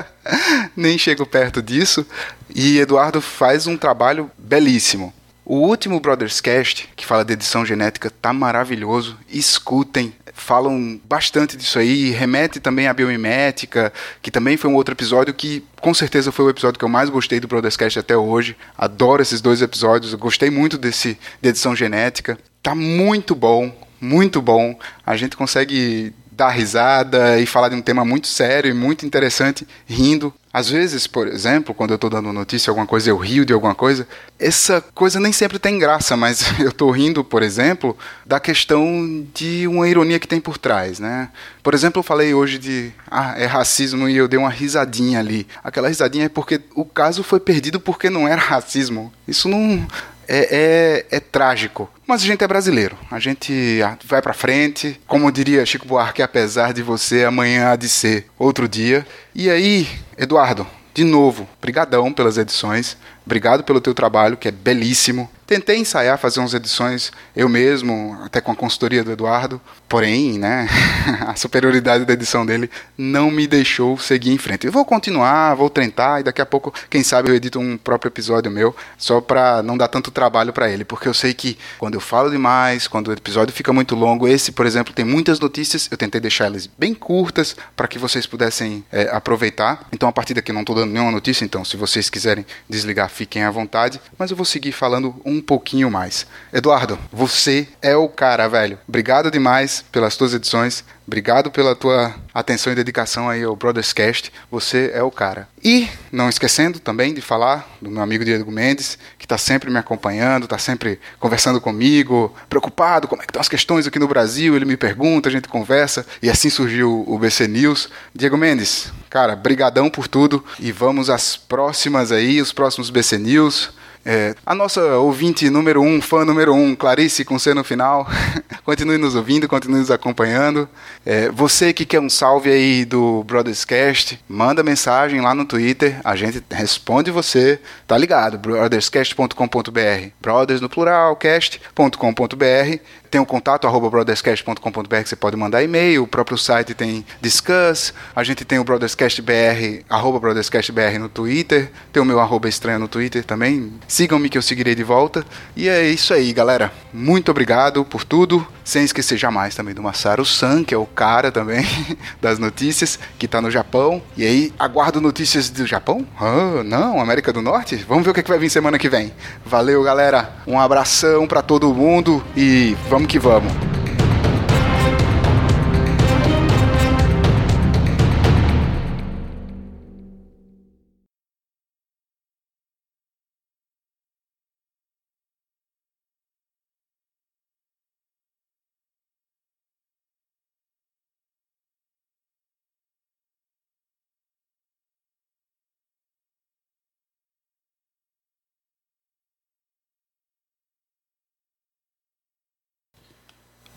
nem 0.75 0.97
chego 0.97 1.27
perto 1.27 1.61
disso. 1.61 2.07
E 2.55 2.79
Eduardo 2.79 3.21
faz 3.21 3.67
um 3.67 3.77
trabalho 3.77 4.31
belíssimo. 4.39 5.13
O 5.45 5.57
último 5.57 6.01
Brothers 6.01 6.41
Cast, 6.41 6.89
que 6.97 7.05
fala 7.05 7.27
de 7.27 7.35
edição 7.35 7.67
genética, 7.67 8.11
tá 8.11 8.33
maravilhoso. 8.33 9.19
Escutem, 9.29 10.15
falam 10.33 10.99
bastante 11.05 11.59
disso 11.59 11.79
aí, 11.79 12.09
remete 12.09 12.59
também 12.59 12.89
à 12.89 12.95
biomimética, 12.95 13.93
que 14.23 14.31
também 14.31 14.57
foi 14.57 14.71
um 14.71 14.75
outro 14.75 14.95
episódio 14.95 15.35
que 15.35 15.63
com 15.79 15.93
certeza 15.93 16.33
foi 16.33 16.47
o 16.47 16.51
episódio 16.51 16.79
que 16.79 16.85
eu 16.87 16.89
mais 16.89 17.11
gostei 17.11 17.39
do 17.39 17.47
Brothers 17.47 17.77
Cast 17.77 17.99
até 17.99 18.17
hoje. 18.17 18.57
Adoro 18.79 19.21
esses 19.21 19.43
dois 19.43 19.61
episódios, 19.61 20.15
eu 20.15 20.19
gostei 20.19 20.49
muito 20.49 20.79
desse 20.79 21.19
de 21.43 21.51
edição 21.51 21.77
genética. 21.77 22.39
Tá 22.63 22.75
muito 22.75 23.35
bom, 23.35 23.71
muito 24.01 24.41
bom. 24.41 24.75
A 25.05 25.19
gente 25.19 25.37
consegue 25.37 26.15
dar 26.35 26.49
risada 26.49 27.39
e 27.39 27.47
falar 27.47 27.69
de 27.69 27.75
um 27.75 27.83
tema 27.83 28.05
muito 28.05 28.27
sério 28.27 28.71
e 28.71 28.75
muito 28.75 29.05
interessante, 29.05 29.69
rindo. 29.87 30.33
Às 30.53 30.69
vezes, 30.69 31.07
por 31.07 31.27
exemplo, 31.29 31.75
quando 31.75 31.91
eu 31.91 31.95
estou 31.95 32.11
dando 32.11 32.31
notícia 32.33 32.71
alguma 32.71 32.87
coisa, 32.87 33.09
eu 33.09 33.17
rio 33.17 33.45
de 33.45 33.53
alguma 33.53 33.75
coisa. 33.75 34.07
Essa 34.39 34.83
coisa 34.95 35.19
nem 35.19 35.33
sempre 35.33 35.59
tem 35.59 35.79
graça, 35.79 36.17
mas 36.17 36.45
eu 36.61 36.69
estou 36.69 36.91
rindo, 36.91 37.23
por 37.23 37.43
exemplo, 37.43 37.97
da 38.25 38.39
questão 38.41 39.27
de 39.35 39.67
uma 39.67 39.89
ironia 39.89 40.19
que 40.19 40.29
tem 40.29 40.41
por 40.41 40.59
trás, 40.59 40.99
né? 40.99 41.31
Por 41.63 41.75
exemplo, 41.75 42.01
eu 42.01 42.03
falei 42.03 42.35
hoje 42.35 42.59
de 42.59 42.93
ah, 43.11 43.35
é 43.39 43.47
racismo 43.47 44.09
e 44.09 44.17
eu 44.17 44.29
dei 44.29 44.39
uma 44.39 44.51
risadinha 44.51 45.21
ali. 45.21 45.47
Aquela 45.63 45.89
risadinha 45.89 46.27
é 46.27 46.31
porque 46.31 46.61
o 46.75 46.85
caso 46.85 47.23
foi 47.23 47.41
perdido 47.41 47.81
porque 47.81 48.11
não 48.11 48.29
era 48.29 48.41
racismo. 48.43 49.13
Isso 49.27 49.49
não 49.49 49.87
é, 50.29 51.05
é, 51.11 51.17
é, 51.17 51.21
trágico. 51.21 51.91
Mas 52.07 52.23
a 52.23 52.27
gente 52.27 52.43
é 52.43 52.49
brasileiro. 52.49 52.97
A 53.11 53.19
gente 53.19 53.81
vai 54.05 54.21
para 54.21 54.33
frente. 54.33 55.01
Como 55.07 55.31
diria 55.31 55.67
Chico 55.67 55.87
Buarque, 55.87 56.23
apesar 56.23 56.73
de 56.73 56.83
você, 56.83 57.25
amanhã 57.25 57.71
há 57.71 57.77
de 57.77 57.89
ser 57.89 58.27
outro 58.39 58.69
dia. 58.69 59.07
E 59.35 59.51
aí, 59.51 59.89
Eduardo, 60.17 60.67
de 60.95 61.05
novo, 61.05 61.49
brigadão 61.61 62.13
pelas 62.13 62.37
edições. 62.37 62.97
Obrigado 63.25 63.65
pelo 63.65 63.81
teu 63.81 63.95
trabalho, 63.95 64.37
que 64.37 64.49
é 64.49 64.51
belíssimo. 64.51 65.31
Tentei 65.47 65.79
ensaiar 65.79 66.19
fazer 66.19 66.41
umas 66.41 66.55
edições 66.55 67.13
eu 67.35 67.49
mesmo, 67.49 68.19
até 68.25 68.41
com 68.41 68.53
a 68.53 68.57
consultoria 68.57 69.03
do 69.03 69.13
Eduardo, 69.13 69.61
porém, 69.93 70.39
né, 70.39 70.67
a 71.29 71.37
superioridade 71.37 72.07
da 72.07 72.15
edição 72.15 72.47
dele 72.47 72.71
não 72.97 73.31
me 73.31 73.47
deixou 73.47 73.99
seguir 73.99 74.31
em 74.31 74.39
frente. 74.39 74.65
Eu 74.67 74.73
vou 74.73 74.87
continuar, 74.87 75.55
vou 75.55 75.69
tentar 75.69 76.21
e 76.21 76.23
daqui 76.23 76.41
a 76.41 76.47
pouco, 76.47 76.73
quem 76.89 77.03
sabe 77.03 77.29
eu 77.29 77.35
edito 77.35 77.61
um 77.61 77.77
próprio 77.77 78.09
episódio 78.09 78.51
meu, 78.51 78.75
só 78.97 79.21
para 79.21 79.63
não 79.63 79.77
dar 79.77 79.89
tanto 79.89 80.11
trabalho 80.11 80.51
para 80.51 80.71
ele, 80.71 80.83
porque 80.83 81.07
eu 81.07 81.13
sei 81.13 81.35
que 81.35 81.59
quando 81.79 81.93
eu 81.93 82.01
falo 82.01 82.31
demais, 82.31 82.89
quando 82.89 83.09
o 83.09 83.13
episódio 83.13 83.55
fica 83.55 83.71
muito 83.71 83.95
longo, 83.95 84.27
esse, 84.27 84.51
por 84.51 84.65
exemplo, 84.65 84.95
tem 84.95 85.05
muitas 85.05 85.39
notícias, 85.39 85.91
eu 85.91 85.99
tentei 85.99 86.23
deixar 86.23 86.47
elas 86.47 86.67
bem 86.67 86.95
curtas 86.95 87.55
para 87.77 87.87
que 87.87 87.99
vocês 87.99 88.25
pudessem 88.25 88.83
é, 88.91 89.11
aproveitar. 89.13 89.87
Então, 89.93 90.09
a 90.09 90.13
partir 90.13 90.33
daqui 90.33 90.55
não 90.55 90.63
estou 90.63 90.75
dando 90.75 90.91
nenhuma 90.91 91.13
notícia, 91.13 91.45
então 91.45 91.67
se 91.67 91.77
vocês 91.77 92.09
quiserem 92.09 92.47
desligar, 92.67 93.11
fiquem 93.11 93.43
à 93.43 93.51
vontade, 93.51 94.01
mas 94.19 94.31
eu 94.31 94.39
vou 94.39 94.47
seguir 94.47 94.73
falando 94.73 95.15
um 95.23 95.43
pouquinho 95.43 95.91
mais. 95.91 96.27
Eduardo, 96.51 96.99
você 97.13 97.69
é 97.83 97.95
o 97.95 98.09
cara, 98.09 98.49
velho. 98.49 98.79
Obrigado 98.89 99.31
demais 99.31 99.82
pelas 99.91 100.17
tuas 100.17 100.35
edições. 100.35 100.85
Obrigado 101.07 101.51
pela 101.51 101.75
tua 101.75 102.15
atenção 102.33 102.73
e 102.73 102.77
dedicação 102.77 103.29
aí 103.29 103.43
ao 103.43 103.57
Brothers 103.57 103.93
Cast. 103.93 104.33
Você 104.51 104.91
é 104.95 105.03
o 105.03 105.11
cara. 105.11 105.49
E 105.63 105.89
não 106.11 106.29
esquecendo 106.29 106.79
também 106.79 107.13
de 107.13 107.21
falar 107.21 107.69
do 107.81 107.91
meu 107.91 108.03
amigo 108.03 108.25
Diego 108.25 108.51
Mendes, 108.51 108.99
que 109.19 109.25
está 109.25 109.37
sempre 109.37 109.71
me 109.71 109.79
acompanhando, 109.79 110.45
está 110.45 110.59
sempre 110.59 111.01
conversando 111.19 111.61
comigo, 111.61 112.35
preocupado 112.49 113.09
como 113.09 113.23
é 113.23 113.25
que 113.25 113.31
estão 113.31 113.41
as 113.41 113.49
questões 113.49 113.87
aqui 113.87 113.99
no 113.99 114.09
Brasil. 114.09 114.55
Ele 114.55 114.65
me 114.65 114.77
pergunta, 114.77 115.29
a 115.29 115.33
gente 115.33 115.49
conversa 115.49 116.07
e 116.23 116.31
assim 116.31 116.51
surgiu 116.51 117.05
o 117.07 117.19
BC 117.19 117.49
News. 117.49 117.89
Diego 118.15 118.37
Mendes, 118.37 118.93
cara, 119.11 119.37
brigadão 119.37 119.91
por 119.91 120.09
tudo 120.09 120.45
e 120.59 120.73
vamos 120.73 121.11
às 121.11 121.37
próximas 121.37 122.13
aí, 122.13 122.41
os 122.41 122.53
próximos 122.53 122.91
BC 122.91 123.19
News. 123.19 123.71
É, 124.05 124.35
a 124.45 124.55
nossa 124.55 124.81
ouvinte 124.97 125.49
número 125.49 125.81
um, 125.81 126.01
fã 126.03 126.25
número 126.25 126.53
um, 126.53 126.75
Clarice 126.75 127.25
com 127.25 127.39
C 127.39 127.55
no 127.55 127.63
final, 127.63 128.09
continue 128.65 128.99
nos 128.99 129.15
ouvindo, 129.15 129.47
continue 129.47 129.79
nos 129.79 129.93
acompanhando. 129.93 130.69
É, 131.07 131.29
você 131.31 131.73
que 131.73 131.85
quer 131.85 132.01
um 132.01 132.11
salve 132.11 132.51
aí 132.51 132.85
do 132.85 133.23
Brothers 133.25 133.65
Cast, 133.65 134.19
manda 134.29 134.63
mensagem 134.63 135.21
lá 135.21 135.35
no 135.35 135.45
Twitter, 135.45 136.01
a 136.03 136.17
gente 136.17 136.43
responde 136.51 137.13
você, 137.13 137.61
tá 137.87 137.97
ligado? 137.97 138.39
brotherscast.com.br, 138.39 140.09
brothers 140.21 140.61
no 140.61 140.69
plural, 140.69 141.15
cast.com.br 141.15 142.81
tem 143.13 143.21
o 143.21 143.27
contato 143.27 143.67
arroba 143.67 143.91
brotherscast.com.br 143.91 144.97
que 145.03 145.09
você 145.11 145.15
pode 145.15 145.37
mandar 145.37 145.63
e-mail, 145.63 146.05
o 146.05 146.07
próprio 146.07 146.39
site 146.39 146.73
tem 146.73 147.05
Discuss, 147.21 147.93
a 148.17 148.25
gente 148.25 148.43
tem 148.43 148.59
o 148.59 148.65
brotherscastbr, 148.65 149.85
arroba 149.87 150.19
brotherscastbr 150.19 150.99
no 150.99 151.11
Twitter, 151.11 151.71
tem 151.93 152.03
o 152.03 152.07
meu 152.07 152.19
arroba 152.19 152.49
estranho 152.49 152.79
no 152.79 152.89
Twitter 152.89 153.23
também, 153.23 153.71
sigam-me 153.87 154.31
que 154.31 154.39
eu 154.39 154.41
seguirei 154.41 154.75
de 154.75 154.83
volta, 154.83 155.27
e 155.55 155.69
é 155.69 155.87
isso 155.87 156.15
aí 156.15 156.33
galera, 156.33 156.73
muito 156.91 157.31
obrigado 157.31 157.85
por 157.85 158.03
tudo, 158.03 158.47
sem 158.65 158.83
esquecer 158.83 159.19
jamais 159.19 159.55
também 159.55 159.75
do 159.75 159.83
Masaru 159.83 160.25
San, 160.25 160.65
que 160.65 160.73
é 160.73 160.79
o 160.79 160.87
cara 160.87 161.31
também 161.31 161.67
das 162.19 162.39
notícias, 162.39 162.99
que 163.19 163.27
está 163.27 163.43
no 163.43 163.51
Japão, 163.51 164.01
e 164.17 164.25
aí 164.25 164.53
aguardo 164.59 165.03
notícias 165.03 165.51
do 165.51 165.67
Japão? 165.67 166.07
Ah, 166.19 166.63
não, 166.65 166.99
América 166.99 167.31
do 167.31 167.43
Norte? 167.43 167.77
Vamos 167.87 168.05
ver 168.05 168.11
o 168.11 168.15
que, 168.15 168.21
é 168.21 168.23
que 168.23 168.31
vai 168.31 168.39
vir 168.39 168.49
semana 168.49 168.79
que 168.79 168.89
vem. 168.89 169.13
Valeu 169.45 169.83
galera, 169.83 170.33
um 170.47 170.59
abração 170.59 171.27
para 171.27 171.43
todo 171.43 171.75
mundo 171.75 172.25
e 172.35 172.75
vamos 172.89 173.02
vamos 173.03 173.07
que 173.07 173.19
vamos. 173.19 173.72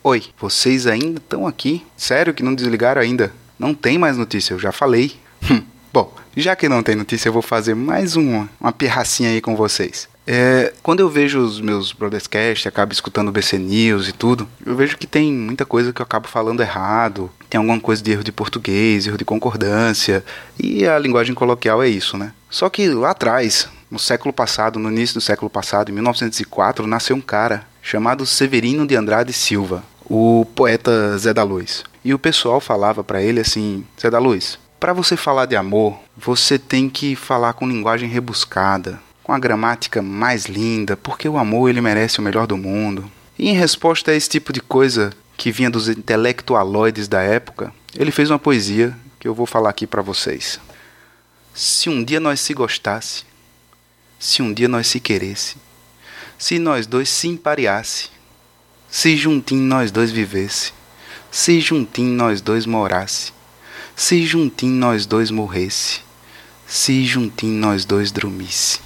Oi, 0.07 0.21
vocês 0.39 0.85
ainda 0.85 1.17
estão 1.17 1.47
aqui? 1.47 1.83
Sério 1.97 2.31
que 2.31 2.43
não 2.43 2.53
desligaram 2.53 3.01
ainda? 3.01 3.33
Não 3.57 3.73
tem 3.73 3.97
mais 3.97 4.15
notícia, 4.15 4.53
eu 4.53 4.59
já 4.59 4.71
falei. 4.71 5.13
Hum, 5.49 5.63
bom, 5.91 6.13
já 6.37 6.55
que 6.55 6.69
não 6.69 6.83
tem 6.83 6.95
notícia, 6.95 7.27
eu 7.27 7.33
vou 7.33 7.41
fazer 7.41 7.73
mais 7.73 8.15
uma, 8.15 8.47
uma 8.61 8.71
pirracinha 8.71 9.31
aí 9.31 9.41
com 9.41 9.55
vocês. 9.55 10.07
É, 10.27 10.71
quando 10.83 10.99
eu 10.99 11.09
vejo 11.09 11.39
os 11.39 11.59
meus 11.59 11.91
Brotherscast, 11.91 12.67
acabo 12.67 12.93
escutando 12.93 13.29
o 13.29 13.31
BC 13.31 13.57
News 13.57 14.07
e 14.07 14.11
tudo, 14.11 14.47
eu 14.63 14.75
vejo 14.75 14.95
que 14.95 15.07
tem 15.07 15.33
muita 15.33 15.65
coisa 15.65 15.91
que 15.91 15.99
eu 15.99 16.03
acabo 16.03 16.27
falando 16.27 16.61
errado, 16.61 17.31
tem 17.49 17.57
alguma 17.57 17.79
coisa 17.79 18.03
de 18.03 18.11
erro 18.11 18.23
de 18.23 18.31
português, 18.31 19.07
erro 19.07 19.17
de 19.17 19.25
concordância, 19.25 20.23
e 20.59 20.85
a 20.85 20.99
linguagem 20.99 21.33
coloquial 21.33 21.81
é 21.81 21.89
isso, 21.89 22.15
né? 22.15 22.31
Só 22.47 22.69
que 22.69 22.87
lá 22.89 23.09
atrás, 23.09 23.67
no 23.89 23.97
século 23.97 24.31
passado, 24.31 24.77
no 24.77 24.91
início 24.91 25.15
do 25.15 25.21
século 25.21 25.49
passado, 25.49 25.89
em 25.89 25.95
1904, 25.95 26.85
nasceu 26.85 27.15
um 27.15 27.21
cara 27.21 27.65
chamado 27.81 28.23
Severino 28.23 28.85
de 28.85 28.95
Andrade 28.95 29.33
Silva 29.33 29.83
o 30.05 30.45
poeta 30.55 31.17
Zé 31.17 31.33
da 31.33 31.43
Luz. 31.43 31.83
E 32.03 32.13
o 32.13 32.19
pessoal 32.19 32.59
falava 32.59 33.03
para 33.03 33.21
ele 33.21 33.39
assim: 33.39 33.85
Zé 33.99 34.09
da 34.09 34.19
Luz, 34.19 34.59
Para 34.79 34.93
você 34.93 35.17
falar 35.17 35.45
de 35.45 35.55
amor, 35.55 35.97
você 36.15 36.59
tem 36.59 36.89
que 36.89 37.15
falar 37.15 37.53
com 37.53 37.67
linguagem 37.67 38.07
rebuscada, 38.07 38.99
com 39.23 39.33
a 39.33 39.39
gramática 39.39 40.01
mais 40.01 40.45
linda, 40.45 40.95
porque 40.95 41.27
o 41.27 41.37
amor 41.37 41.69
ele 41.69 41.81
merece 41.81 42.19
o 42.19 42.21
melhor 42.21 42.45
do 42.45 42.57
mundo. 42.57 43.09
E 43.37 43.49
em 43.49 43.53
resposta 43.53 44.11
a 44.11 44.15
esse 44.15 44.29
tipo 44.29 44.53
de 44.53 44.61
coisa 44.61 45.11
que 45.35 45.51
vinha 45.51 45.69
dos 45.69 45.89
intelectualoides 45.89 47.07
da 47.07 47.21
época, 47.21 47.73
ele 47.97 48.11
fez 48.11 48.29
uma 48.29 48.39
poesia 48.39 48.95
que 49.19 49.27
eu 49.27 49.33
vou 49.33 49.45
falar 49.45 49.69
aqui 49.69 49.87
para 49.87 50.01
vocês. 50.01 50.59
Se 51.53 51.89
um 51.89 52.03
dia 52.03 52.19
nós 52.19 52.39
se 52.39 52.53
gostasse, 52.53 53.23
se 54.19 54.41
um 54.41 54.53
dia 54.53 54.67
nós 54.67 54.87
se 54.87 54.99
queresse, 54.99 55.55
se 56.37 56.59
nós 56.59 56.85
dois 56.85 57.09
se 57.09 57.27
empareasse, 57.27 58.09
se 58.89 59.15
juntinho 59.17 59.63
nós 59.63 59.91
dois 59.91 60.11
vivesse, 60.11 60.73
se 61.31 61.59
juntinho 61.59 62.11
nós 62.11 62.41
dois 62.41 62.65
morasse, 62.65 63.33
se 63.95 64.25
juntinho 64.25 64.75
nós 64.75 65.05
dois 65.05 65.31
morresse, 65.31 66.01
se 66.67 67.05
juntinho 67.05 67.59
nós 67.59 67.85
dois 67.85 68.11
dormisse. 68.11 68.79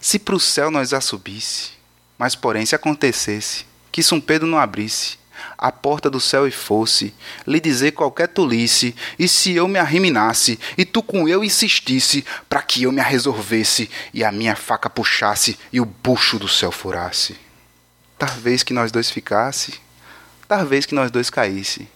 Se 0.00 0.18
pro 0.18 0.38
céu 0.38 0.70
nós 0.70 0.92
a 0.92 1.00
subisse, 1.00 1.70
mas 2.18 2.34
porém 2.34 2.66
se 2.66 2.74
acontecesse 2.74 3.64
que 3.90 4.02
São 4.02 4.20
Pedro 4.20 4.46
não 4.46 4.58
abrisse 4.58 5.18
a 5.56 5.70
porta 5.72 6.08
do 6.08 6.20
céu 6.20 6.46
e 6.46 6.50
fosse 6.50 7.14
lhe 7.46 7.60
dizer 7.60 7.92
qualquer 7.92 8.28
tolice, 8.28 8.94
e 9.18 9.26
se 9.28 9.54
eu 9.54 9.66
me 9.68 9.78
arriminasse 9.78 10.58
e 10.76 10.84
tu 10.84 11.02
com 11.02 11.28
eu 11.28 11.42
insistisse 11.44 12.24
para 12.48 12.62
que 12.62 12.82
eu 12.84 12.92
me 12.92 13.02
resolvesse 13.02 13.90
e 14.12 14.24
a 14.24 14.32
minha 14.32 14.56
faca 14.56 14.88
puxasse 14.88 15.58
e 15.72 15.80
o 15.80 15.84
bucho 15.84 16.38
do 16.38 16.48
céu 16.48 16.70
furasse. 16.70 17.36
Talvez 18.18 18.62
que 18.62 18.72
nós 18.72 18.90
dois 18.90 19.10
ficasse, 19.10 19.80
talvez 20.48 20.84
que 20.84 20.94
nós 20.94 21.10
dois 21.10 21.30
caísse 21.30 21.88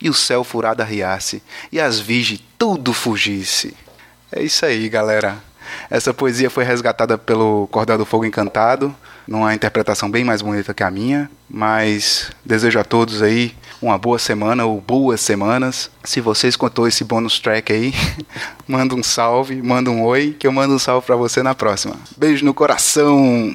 e 0.00 0.10
o 0.10 0.14
céu 0.14 0.42
furado 0.42 0.82
arriasse, 0.82 1.42
e 1.70 1.80
as 1.80 2.00
virgens 2.00 2.42
tudo 2.58 2.92
fugisse. 2.92 3.74
É 4.32 4.42
isso 4.42 4.66
aí, 4.66 4.88
galera. 4.88 5.38
Essa 5.88 6.12
poesia 6.12 6.50
foi 6.50 6.64
resgatada 6.64 7.16
pelo 7.16 7.68
Cordel 7.68 7.96
do 7.96 8.04
Fogo 8.04 8.24
Encantado, 8.24 8.94
numa 9.26 9.54
interpretação 9.54 10.10
bem 10.10 10.24
mais 10.24 10.42
bonita 10.42 10.74
que 10.74 10.82
a 10.82 10.90
minha, 10.90 11.30
mas 11.48 12.30
desejo 12.44 12.80
a 12.80 12.84
todos 12.84 13.22
aí 13.22 13.54
uma 13.80 13.96
boa 13.96 14.18
semana 14.18 14.64
ou 14.64 14.80
boas 14.80 15.20
semanas. 15.20 15.90
Se 16.02 16.20
você 16.20 16.48
escutou 16.48 16.88
esse 16.88 17.04
bônus 17.04 17.38
track 17.38 17.72
aí, 17.72 17.94
manda 18.66 18.94
um 18.94 19.02
salve, 19.02 19.62
manda 19.62 19.90
um 19.90 20.02
oi, 20.02 20.36
que 20.38 20.46
eu 20.46 20.52
mando 20.52 20.74
um 20.74 20.78
salve 20.78 21.06
para 21.06 21.16
você 21.16 21.42
na 21.42 21.54
próxima. 21.54 21.94
Beijo 22.16 22.44
no 22.44 22.54
coração. 22.54 23.54